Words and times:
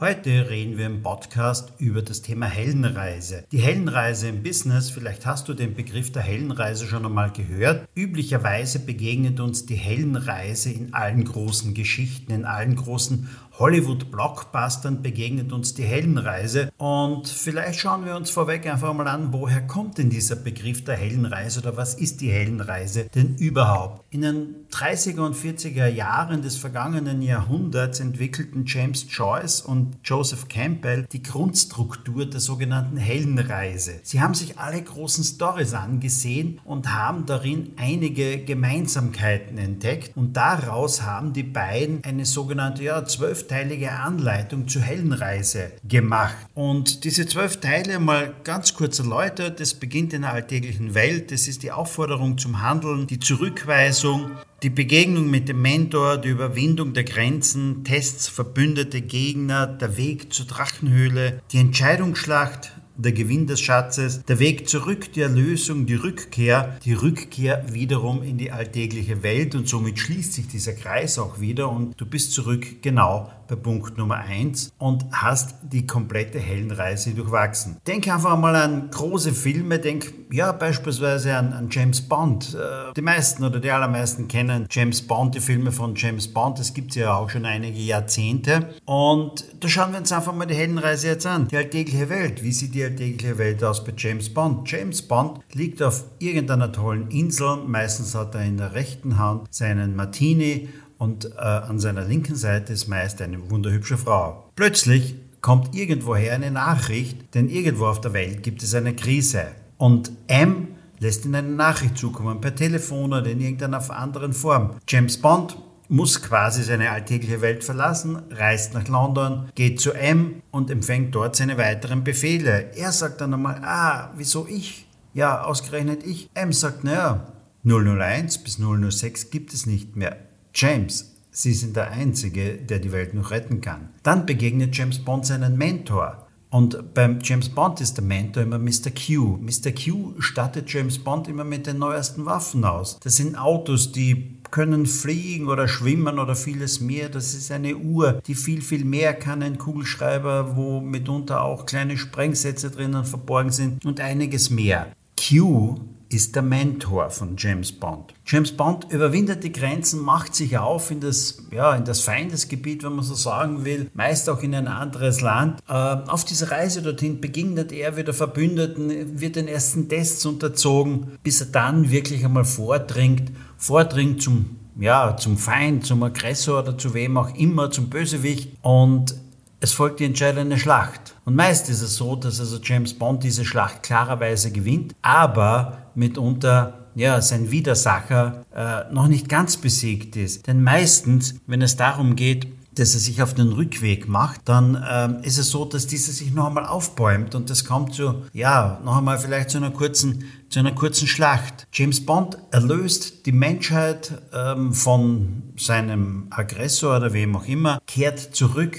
Heute 0.00 0.50
reden 0.50 0.76
wir 0.76 0.86
im 0.86 1.04
Podcast 1.04 1.72
über 1.78 2.02
das 2.02 2.20
Thema 2.20 2.46
Heldenreise. 2.46 3.44
Die 3.52 3.60
Heldenreise 3.60 4.26
im 4.26 4.42
Business, 4.42 4.90
vielleicht 4.90 5.24
hast 5.24 5.48
du 5.48 5.54
den 5.54 5.76
Begriff 5.76 6.10
der 6.10 6.22
Heldenreise 6.22 6.86
schon 6.86 7.06
einmal 7.06 7.30
gehört. 7.30 7.88
Üblicherweise 7.94 8.80
begegnet 8.80 9.38
uns 9.38 9.66
die 9.66 9.76
Heldenreise 9.76 10.72
in 10.72 10.94
allen 10.94 11.24
großen 11.24 11.74
Geschichten, 11.74 12.32
in 12.32 12.44
allen 12.44 12.74
großen 12.74 13.28
Hollywood-Blockbustern 13.58 15.02
begegnet 15.02 15.52
uns 15.52 15.74
die 15.74 15.84
Heldenreise. 15.84 16.72
Und 16.76 17.28
vielleicht 17.28 17.78
schauen 17.78 18.04
wir 18.04 18.16
uns 18.16 18.30
vorweg 18.30 18.66
einfach 18.66 18.92
mal 18.94 19.06
an, 19.06 19.32
woher 19.32 19.64
kommt 19.64 19.98
denn 19.98 20.10
dieser 20.10 20.34
Begriff 20.34 20.82
der 20.82 20.96
Heldenreise 20.96 21.60
oder 21.60 21.76
was 21.76 21.94
ist 21.94 22.20
die 22.20 22.30
Heldenreise 22.30 23.04
denn 23.14 23.36
überhaupt? 23.36 24.04
In 24.12 24.22
den 24.22 24.66
30er 24.72 25.20
und 25.20 25.36
40er 25.36 25.86
Jahren 25.86 26.42
des 26.42 26.56
vergangenen 26.56 27.22
Jahrhunderts 27.22 28.00
entwickelten 28.00 28.64
James 28.66 29.06
Joyce 29.08 29.60
und 29.60 29.83
Joseph 30.04 30.48
Campbell 30.48 31.06
die 31.12 31.22
Grundstruktur 31.22 32.26
der 32.26 32.40
sogenannten 32.40 32.96
Heldenreise. 32.96 34.00
Sie 34.02 34.20
haben 34.20 34.34
sich 34.34 34.58
alle 34.58 34.82
großen 34.82 35.24
Stories 35.24 35.74
angesehen 35.74 36.60
und 36.64 36.92
haben 36.94 37.26
darin 37.26 37.72
einige 37.76 38.38
Gemeinsamkeiten 38.38 39.58
entdeckt 39.58 40.16
und 40.16 40.36
daraus 40.36 41.02
haben 41.02 41.32
die 41.32 41.42
beiden 41.42 42.02
eine 42.04 42.24
sogenannte 42.24 42.84
ja, 42.84 43.04
zwölf 43.04 43.34
zwölfteilige 43.34 43.90
Anleitung 43.90 44.68
zur 44.68 44.82
Heldenreise 44.82 45.72
gemacht. 45.86 46.36
Und 46.54 47.04
diese 47.04 47.26
zwölf 47.26 47.58
Teile 47.58 47.98
mal 47.98 48.34
ganz 48.44 48.74
kurz 48.74 48.98
erläutert. 48.98 49.60
Das 49.60 49.74
beginnt 49.74 50.12
in 50.12 50.22
der 50.22 50.32
alltäglichen 50.32 50.94
Welt. 50.94 51.32
Das 51.32 51.48
ist 51.48 51.62
die 51.62 51.72
Aufforderung 51.72 52.38
zum 52.38 52.62
Handeln, 52.62 53.06
die 53.06 53.18
Zurückweisung, 53.18 54.30
die 54.64 54.70
Begegnung 54.70 55.28
mit 55.28 55.50
dem 55.50 55.60
Mentor, 55.60 56.16
die 56.16 56.30
Überwindung 56.30 56.94
der 56.94 57.04
Grenzen, 57.04 57.84
Tests, 57.84 58.28
verbündete 58.28 59.02
Gegner, 59.02 59.66
der 59.66 59.98
Weg 59.98 60.32
zur 60.32 60.46
Drachenhöhle, 60.46 61.42
die 61.52 61.58
Entscheidungsschlacht, 61.58 62.72
der 62.96 63.12
Gewinn 63.12 63.46
des 63.46 63.60
Schatzes, 63.60 64.24
der 64.24 64.38
Weg 64.38 64.66
zurück, 64.66 65.12
die 65.12 65.20
Erlösung, 65.20 65.84
die 65.84 65.96
Rückkehr, 65.96 66.78
die 66.82 66.94
Rückkehr 66.94 67.66
wiederum 67.74 68.22
in 68.22 68.38
die 68.38 68.52
alltägliche 68.52 69.22
Welt. 69.22 69.54
Und 69.54 69.68
somit 69.68 69.98
schließt 69.98 70.32
sich 70.32 70.48
dieser 70.48 70.72
Kreis 70.72 71.18
auch 71.18 71.40
wieder 71.40 71.70
und 71.70 72.00
du 72.00 72.06
bist 72.06 72.32
zurück 72.32 72.80
genau 72.80 73.30
Punkt 73.46 73.98
Nummer 73.98 74.16
1 74.16 74.72
und 74.78 75.04
hast 75.12 75.54
die 75.62 75.86
komplette 75.86 76.38
Heldenreise 76.38 77.10
durchwachsen. 77.10 77.76
Denk 77.86 78.08
einfach 78.08 78.38
mal 78.38 78.56
an 78.56 78.90
große 78.90 79.32
Filme, 79.32 79.78
denk 79.78 80.12
ja 80.30 80.52
beispielsweise 80.52 81.36
an, 81.36 81.52
an 81.52 81.68
James 81.70 82.00
Bond. 82.00 82.54
Äh, 82.54 82.92
die 82.94 83.02
meisten 83.02 83.44
oder 83.44 83.60
die 83.60 83.70
allermeisten 83.70 84.28
kennen 84.28 84.66
James 84.70 85.02
Bond, 85.02 85.34
die 85.34 85.40
Filme 85.40 85.72
von 85.72 85.94
James 85.94 86.26
Bond, 86.28 86.58
das 86.58 86.74
gibt 86.74 86.90
es 86.90 86.96
ja 86.96 87.14
auch 87.14 87.30
schon 87.30 87.44
einige 87.44 87.78
Jahrzehnte. 87.78 88.70
Und 88.84 89.44
da 89.60 89.68
schauen 89.68 89.92
wir 89.92 89.98
uns 89.98 90.12
einfach 90.12 90.34
mal 90.34 90.46
die 90.46 90.54
Heldenreise 90.54 91.08
jetzt 91.08 91.26
an. 91.26 91.48
Die 91.48 91.56
alltägliche 91.56 92.08
Welt, 92.08 92.42
wie 92.42 92.52
sieht 92.52 92.74
die 92.74 92.84
alltägliche 92.84 93.38
Welt 93.38 93.62
aus 93.62 93.84
bei 93.84 93.92
James 93.96 94.32
Bond? 94.32 94.70
James 94.70 95.02
Bond 95.02 95.40
liegt 95.52 95.82
auf 95.82 96.04
irgendeiner 96.18 96.72
tollen 96.72 97.10
Insel, 97.10 97.58
meistens 97.66 98.14
hat 98.14 98.34
er 98.34 98.44
in 98.44 98.56
der 98.56 98.74
rechten 98.74 99.18
Hand 99.18 99.46
seinen 99.50 99.96
Martini 99.96 100.68
und 101.04 101.26
äh, 101.36 101.38
an 101.38 101.78
seiner 101.78 102.04
linken 102.04 102.34
Seite 102.34 102.72
ist 102.72 102.88
meist 102.88 103.20
eine 103.20 103.50
wunderhübsche 103.50 103.98
Frau. 103.98 104.50
Plötzlich 104.56 105.14
kommt 105.42 105.74
irgendwoher 105.74 106.32
eine 106.34 106.50
Nachricht, 106.50 107.34
denn 107.34 107.50
irgendwo 107.50 107.84
auf 107.86 108.00
der 108.00 108.14
Welt 108.14 108.42
gibt 108.42 108.62
es 108.62 108.74
eine 108.74 108.96
Krise. 108.96 109.48
Und 109.76 110.10
M 110.28 110.68
lässt 110.98 111.26
ihm 111.26 111.34
eine 111.34 111.48
Nachricht 111.48 111.98
zukommen, 111.98 112.40
per 112.40 112.54
Telefon 112.54 113.12
oder 113.12 113.26
in 113.26 113.40
irgendeiner 113.40 113.82
anderen 113.90 114.32
Form. 114.32 114.76
James 114.88 115.18
Bond 115.18 115.58
muss 115.90 116.22
quasi 116.22 116.62
seine 116.62 116.90
alltägliche 116.90 117.42
Welt 117.42 117.62
verlassen, 117.62 118.22
reist 118.30 118.72
nach 118.72 118.88
London, 118.88 119.50
geht 119.54 119.80
zu 119.80 119.92
M 119.92 120.42
und 120.50 120.70
empfängt 120.70 121.14
dort 121.14 121.36
seine 121.36 121.58
weiteren 121.58 122.02
Befehle. 122.02 122.70
Er 122.74 122.92
sagt 122.92 123.20
dann 123.20 123.34
einmal, 123.34 123.60
ah, 123.62 124.10
wieso 124.16 124.46
ich? 124.48 124.86
Ja, 125.12 125.42
ausgerechnet 125.42 126.02
ich. 126.06 126.30
M 126.32 126.54
sagt, 126.54 126.82
naja, 126.82 127.26
001 127.64 128.38
bis 128.38 128.58
006 128.58 129.28
gibt 129.30 129.52
es 129.52 129.66
nicht 129.66 129.96
mehr. 129.96 130.16
James, 130.54 131.10
Sie 131.36 131.52
sind 131.52 131.74
der 131.74 131.90
Einzige, 131.90 132.54
der 132.54 132.78
die 132.78 132.92
Welt 132.92 133.12
noch 133.12 133.32
retten 133.32 133.60
kann. 133.60 133.88
Dann 134.04 134.24
begegnet 134.24 134.76
James 134.76 135.00
Bond 135.00 135.26
seinen 135.26 135.58
Mentor. 135.58 136.28
Und 136.48 136.94
beim 136.94 137.18
James 137.20 137.48
Bond 137.48 137.80
ist 137.80 137.96
der 137.96 138.04
Mentor 138.04 138.44
immer 138.44 138.60
Mr. 138.60 138.92
Q. 138.94 139.38
Mr. 139.40 139.72
Q 139.72 140.14
stattet 140.20 140.72
James 140.72 141.00
Bond 141.00 141.26
immer 141.26 141.42
mit 141.42 141.66
den 141.66 141.78
neuesten 141.78 142.24
Waffen 142.24 142.64
aus. 142.64 143.00
Das 143.00 143.16
sind 143.16 143.36
Autos, 143.36 143.90
die 143.90 144.36
können 144.52 144.86
fliegen 144.86 145.48
oder 145.48 145.66
schwimmen 145.66 146.20
oder 146.20 146.36
vieles 146.36 146.80
mehr. 146.80 147.08
Das 147.08 147.34
ist 147.34 147.50
eine 147.50 147.76
Uhr, 147.76 148.22
die 148.24 148.36
viel, 148.36 148.62
viel 148.62 148.84
mehr 148.84 149.12
kann. 149.14 149.42
Ein 149.42 149.58
Kugelschreiber, 149.58 150.54
wo 150.54 150.80
mitunter 150.80 151.42
auch 151.42 151.66
kleine 151.66 151.98
Sprengsätze 151.98 152.70
drinnen 152.70 153.04
verborgen 153.04 153.50
sind 153.50 153.84
und 153.84 153.98
einiges 153.98 154.50
mehr. 154.50 154.92
Q 155.18 155.80
ist 156.14 156.34
der 156.34 156.42
Mentor 156.42 157.10
von 157.10 157.36
James 157.36 157.72
Bond. 157.72 158.14
James 158.26 158.52
Bond 158.52 158.86
überwindet 158.90 159.44
die 159.44 159.52
Grenzen, 159.52 160.00
macht 160.00 160.34
sich 160.34 160.56
auf 160.58 160.90
in 160.90 161.00
das, 161.00 161.42
ja, 161.50 161.74
in 161.74 161.84
das 161.84 162.00
Feindesgebiet, 162.00 162.82
wenn 162.82 162.94
man 162.94 163.04
so 163.04 163.14
sagen 163.14 163.64
will, 163.64 163.90
meist 163.94 164.30
auch 164.30 164.42
in 164.42 164.54
ein 164.54 164.68
anderes 164.68 165.20
Land. 165.20 165.60
Äh, 165.68 165.72
auf 165.72 166.24
dieser 166.24 166.50
Reise 166.50 166.82
dorthin 166.82 167.20
begegnet 167.20 167.72
er 167.72 167.96
wieder 167.96 168.14
Verbündeten, 168.14 169.20
wird 169.20 169.36
den 169.36 169.48
ersten 169.48 169.88
Tests 169.88 170.24
unterzogen, 170.24 171.18
bis 171.22 171.40
er 171.40 171.46
dann 171.48 171.90
wirklich 171.90 172.24
einmal 172.24 172.44
vordringt, 172.44 173.32
vordringt 173.56 174.22
zum 174.22 174.56
ja, 174.76 175.16
zum 175.16 175.38
Feind, 175.38 175.86
zum 175.86 176.02
Aggressor 176.02 176.60
oder 176.60 176.76
zu 176.76 176.94
wem 176.94 177.16
auch 177.16 177.32
immer, 177.36 177.70
zum 177.70 177.90
Bösewicht 177.90 178.52
und 178.62 179.14
es 179.60 179.72
folgt 179.72 180.00
die 180.00 180.04
entscheidende 180.04 180.58
Schlacht. 180.58 181.14
Und 181.24 181.36
meist 181.36 181.68
ist 181.70 181.82
es 181.82 181.96
so, 181.96 182.16
dass 182.16 182.40
also 182.40 182.58
James 182.62 182.94
Bond 182.94 183.22
diese 183.22 183.44
Schlacht 183.44 183.82
klarerweise 183.82 184.50
gewinnt, 184.50 184.94
aber 185.02 185.78
mitunter 185.94 186.84
ja, 186.94 187.20
sein 187.20 187.50
Widersacher 187.50 188.44
äh, 188.54 188.92
noch 188.92 189.08
nicht 189.08 189.28
ganz 189.28 189.56
besiegt 189.56 190.16
ist. 190.16 190.46
Denn 190.46 190.62
meistens, 190.62 191.34
wenn 191.46 191.62
es 191.62 191.76
darum 191.76 192.14
geht, 192.14 192.46
dass 192.74 192.94
er 192.94 193.00
sich 193.00 193.22
auf 193.22 193.34
den 193.34 193.52
Rückweg 193.52 194.08
macht, 194.08 194.42
dann 194.46 194.84
ähm, 194.88 195.18
ist 195.22 195.38
es 195.38 195.50
so, 195.50 195.64
dass 195.64 195.86
dieser 195.86 196.12
sich 196.12 196.32
noch 196.32 196.48
einmal 196.48 196.66
aufbäumt 196.66 197.34
und 197.34 197.50
das 197.50 197.64
kommt 197.64 197.94
zu, 197.94 198.24
ja, 198.32 198.80
noch 198.84 198.98
einmal 198.98 199.18
vielleicht 199.18 199.50
zu 199.50 199.58
einer 199.58 199.70
kurzen, 199.70 200.24
zu 200.48 200.58
einer 200.58 200.72
kurzen 200.72 201.06
Schlacht. 201.06 201.66
James 201.72 202.04
Bond 202.04 202.36
erlöst 202.50 203.26
die 203.26 203.32
Menschheit 203.32 204.20
ähm, 204.32 204.72
von 204.72 205.44
seinem 205.56 206.26
Aggressor 206.30 206.96
oder 206.96 207.12
wem 207.12 207.36
auch 207.36 207.46
immer, 207.46 207.80
kehrt 207.86 208.18
zurück 208.18 208.76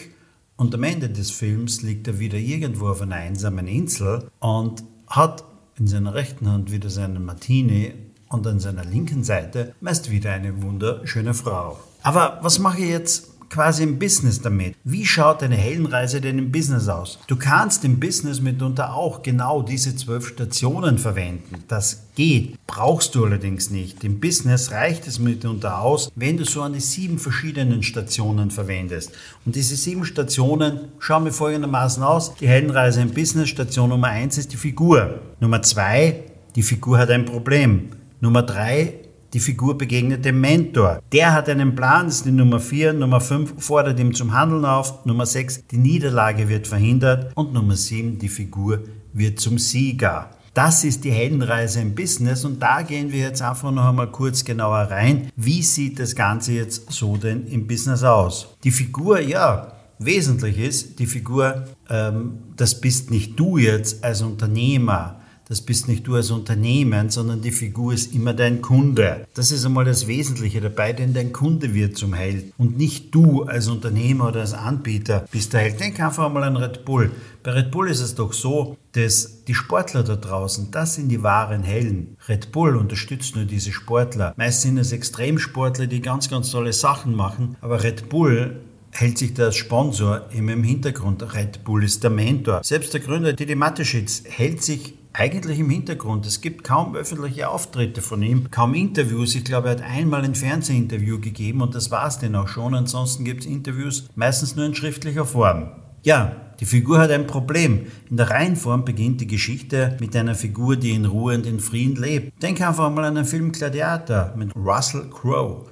und 0.57 0.73
am 0.73 0.83
Ende 0.83 1.09
des 1.09 1.31
Films 1.31 1.81
liegt 1.81 2.07
er 2.07 2.19
wieder 2.19 2.37
irgendwo 2.37 2.87
auf 2.87 3.01
einer 3.01 3.15
einsamen 3.15 3.67
Insel 3.67 4.29
und 4.39 4.83
hat 5.07 5.43
in 5.77 5.87
seiner 5.87 6.13
rechten 6.13 6.49
Hand 6.49 6.71
wieder 6.71 6.89
seinen 6.89 7.25
Martini 7.25 7.93
und 8.29 8.47
an 8.47 8.59
seiner 8.59 8.85
linken 8.85 9.23
Seite 9.23 9.75
meist 9.81 10.09
wieder 10.09 10.31
eine 10.31 10.61
wunderschöne 10.61 11.33
Frau. 11.33 11.79
Aber 12.01 12.39
was 12.41 12.59
mache 12.59 12.81
ich 12.81 12.89
jetzt 12.89 13.34
quasi 13.49 13.83
im 13.83 13.99
Business 13.99 14.41
damit. 14.41 14.75
Wie 14.83 15.05
schaut 15.05 15.43
eine 15.43 15.55
Heldenreise 15.55 16.21
denn 16.21 16.39
im 16.39 16.51
Business 16.51 16.87
aus? 16.87 17.19
Du 17.27 17.35
kannst 17.35 17.85
im 17.85 17.99
Business 17.99 18.41
mitunter 18.41 18.93
auch 18.93 19.21
genau 19.21 19.61
diese 19.61 19.95
zwölf 19.95 20.27
Stationen 20.27 20.97
verwenden. 20.97 21.63
Das 21.67 22.07
geht, 22.15 22.57
brauchst 22.67 23.15
du 23.15 23.25
allerdings 23.25 23.69
nicht. 23.69 24.03
Im 24.03 24.19
Business 24.19 24.71
reicht 24.71 25.07
es 25.07 25.19
mitunter 25.19 25.79
aus, 25.79 26.11
wenn 26.15 26.37
du 26.37 26.45
so 26.45 26.61
an 26.61 26.73
die 26.73 26.79
sieben 26.79 27.19
verschiedenen 27.19 27.83
Stationen 27.83 28.51
verwendest. 28.51 29.11
Und 29.45 29.55
diese 29.55 29.75
sieben 29.75 30.05
Stationen 30.05 30.79
schauen 30.99 31.23
mir 31.23 31.31
folgendermaßen 31.31 32.03
aus. 32.03 32.35
Die 32.35 32.47
Heldenreise 32.47 33.01
im 33.01 33.13
Business, 33.13 33.49
Station 33.49 33.89
Nummer 33.89 34.07
eins 34.07 34.37
ist 34.37 34.53
die 34.53 34.57
Figur. 34.57 35.19
Nummer 35.39 35.61
zwei, 35.61 36.23
die 36.55 36.63
Figur 36.63 36.97
hat 36.97 37.09
ein 37.09 37.25
Problem. 37.25 37.89
Nummer 38.21 38.43
drei, 38.43 38.93
die 39.35 39.41
Figur 39.41 39.77
begegnet 39.77 40.23
dem 40.23 40.39
Mentor. 40.39 41.01
Der 41.11 41.33
hat 41.33 41.49
einen 41.49 41.75
Plan, 41.75 42.07
ist 42.07 42.23
die 42.23 42.31
Nummer 42.31 42.61
4. 42.61 42.93
Nummer 42.93 43.19
5 43.19 43.61
fordert 43.61 43.99
ihm 43.99 44.15
zum 44.15 44.31
Handeln 44.31 44.63
auf. 44.63 45.05
Nummer 45.05 45.25
6, 45.25 45.67
die 45.67 45.77
Niederlage 45.77 46.47
wird 46.47 46.67
verhindert. 46.67 47.35
Und 47.35 47.53
Nummer 47.53 47.75
7, 47.75 48.17
die 48.17 48.29
Figur 48.29 48.83
wird 49.11 49.41
zum 49.41 49.57
Sieger. 49.57 50.29
Das 50.53 50.85
ist 50.85 51.03
die 51.03 51.11
Heldenreise 51.11 51.81
im 51.81 51.95
Business 51.95 52.45
und 52.45 52.63
da 52.63 52.81
gehen 52.81 53.11
wir 53.11 53.19
jetzt 53.19 53.41
einfach 53.41 53.71
noch 53.71 53.89
einmal 53.89 54.09
kurz 54.09 54.45
genauer 54.45 54.87
rein. 54.89 55.29
Wie 55.35 55.61
sieht 55.61 55.99
das 55.99 56.15
Ganze 56.15 56.53
jetzt 56.53 56.93
so 56.93 57.17
denn 57.17 57.45
im 57.47 57.67
Business 57.67 58.03
aus? 58.03 58.55
Die 58.63 58.71
Figur, 58.71 59.19
ja, 59.19 59.73
wesentlich 59.99 60.57
ist, 60.57 60.97
die 60.99 61.07
Figur, 61.07 61.65
ähm, 61.89 62.37
das 62.55 62.79
bist 62.79 63.11
nicht 63.11 63.37
du 63.37 63.57
jetzt 63.57 64.01
als 64.01 64.21
Unternehmer, 64.21 65.19
Das 65.47 65.61
bist 65.61 65.87
nicht 65.87 66.07
du 66.07 66.15
als 66.15 66.31
Unternehmen, 66.31 67.11
sondern 67.11 67.41
die 67.41 67.51
Figur 67.51 67.93
ist 67.93 68.15
immer 68.15 68.33
dein 68.33 68.61
Kunde. 68.63 69.27
Das 69.35 69.51
ist 69.51 69.63
einmal 69.63 69.85
das 69.85 70.07
Wesentliche 70.07 70.59
dabei, 70.59 70.91
denn 70.91 71.13
dein 71.13 71.33
Kunde 71.33 71.73
wird 71.75 71.97
zum 71.97 72.13
Held 72.13 72.51
und 72.57 72.77
nicht 72.77 73.13
du 73.13 73.43
als 73.43 73.67
Unternehmer 73.67 74.29
oder 74.29 74.41
als 74.41 74.53
Anbieter 74.53 75.25
bist 75.31 75.53
der 75.53 75.61
Held. 75.61 75.79
Denk 75.79 75.99
einfach 75.99 76.25
einmal 76.25 76.43
an 76.43 76.57
Red 76.57 76.83
Bull. 76.83 77.11
Bei 77.43 77.51
Red 77.51 77.69
Bull 77.69 77.89
ist 77.89 78.01
es 78.01 78.15
doch 78.15 78.33
so, 78.33 78.75
dass 78.93 79.43
die 79.45 79.53
Sportler 79.53 80.03
da 80.03 80.15
draußen, 80.15 80.71
das 80.71 80.95
sind 80.95 81.09
die 81.09 81.21
wahren 81.21 81.61
Helden. 81.61 82.17
Red 82.27 82.51
Bull 82.51 82.75
unterstützt 82.75 83.35
nur 83.35 83.45
diese 83.45 83.71
Sportler. 83.71 84.33
Meist 84.37 84.63
sind 84.63 84.79
es 84.79 84.91
Extremsportler, 84.91 85.85
die 85.85 86.01
ganz, 86.01 86.27
ganz 86.27 86.49
tolle 86.49 86.73
Sachen 86.73 87.15
machen, 87.15 87.55
aber 87.61 87.83
Red 87.83 88.09
Bull 88.09 88.61
hält 88.89 89.17
sich 89.17 89.33
der 89.33 89.51
Sponsor 89.51 90.21
immer 90.31 90.53
im 90.53 90.63
Hintergrund. 90.63 91.35
Red 91.35 91.63
Bull 91.63 91.83
ist 91.83 92.03
der 92.03 92.09
Mentor. 92.09 92.61
Selbst 92.63 92.93
der 92.93 93.01
Gründer 93.01 93.33
Didi 93.33 93.53
Mateschitz 93.53 94.23
hält 94.25 94.63
sich 94.63 94.95
eigentlich 95.17 95.59
im 95.59 95.69
Hintergrund. 95.69 96.25
Es 96.25 96.41
gibt 96.41 96.63
kaum 96.63 96.95
öffentliche 96.95 97.49
Auftritte 97.49 98.01
von 98.01 98.21
ihm, 98.21 98.51
kaum 98.51 98.73
Interviews. 98.73 99.35
Ich 99.35 99.45
glaube, 99.45 99.69
er 99.69 99.75
hat 99.75 99.81
einmal 99.81 100.23
ein 100.23 100.35
Fernsehinterview 100.35 101.19
gegeben 101.19 101.61
und 101.61 101.73
das 101.73 101.91
war 101.91 102.07
es 102.07 102.19
denn 102.19 102.35
auch 102.35 102.47
schon. 102.47 102.75
Ansonsten 102.75 103.23
gibt 103.23 103.41
es 103.41 103.47
Interviews 103.47 104.07
meistens 104.15 104.55
nur 104.55 104.65
in 104.65 104.75
schriftlicher 104.75 105.25
Form. 105.25 105.71
Ja, 106.03 106.35
die 106.59 106.65
Figur 106.65 106.99
hat 106.99 107.11
ein 107.11 107.27
Problem. 107.27 107.87
In 108.09 108.17
der 108.17 108.29
Reihenform 108.29 108.85
beginnt 108.85 109.21
die 109.21 109.27
Geschichte 109.27 109.97
mit 109.99 110.15
einer 110.15 110.35
Figur, 110.35 110.75
die 110.75 110.91
in 110.91 111.05
Ruhe 111.05 111.35
und 111.35 111.45
in 111.45 111.59
Frieden 111.59 111.95
lebt. 111.95 112.41
Denk 112.43 112.61
einfach 112.61 112.91
mal 112.91 113.05
an 113.05 113.15
den 113.15 113.25
Film 113.25 113.51
Gladiator 113.51 114.33
mit 114.37 114.55
Russell 114.55 115.09
Crowe. 115.09 115.65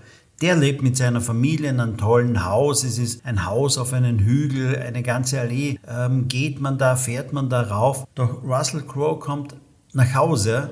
Der 0.43 0.57
lebt 0.57 0.83
mit 0.83 0.97
seiner 0.97 1.21
Familie 1.21 1.69
in 1.69 1.79
einem 1.79 1.95
tollen 1.95 2.43
Haus. 2.43 2.83
Es 2.83 2.97
ist 2.97 3.25
ein 3.25 3.45
Haus 3.45 3.77
auf 3.77 3.93
einem 3.93 4.19
Hügel, 4.19 4.77
eine 4.77 5.01
ganze 5.01 5.39
Allee. 5.39 5.79
Ähm, 5.87 6.27
geht 6.27 6.59
man 6.59 6.77
da, 6.77 6.97
fährt 6.97 7.31
man 7.31 7.49
da 7.49 7.61
rauf. 7.61 8.05
Doch 8.13 8.43
Russell 8.43 8.81
Crowe 8.81 9.19
kommt 9.19 9.55
nach 9.93 10.13
Hause 10.13 10.71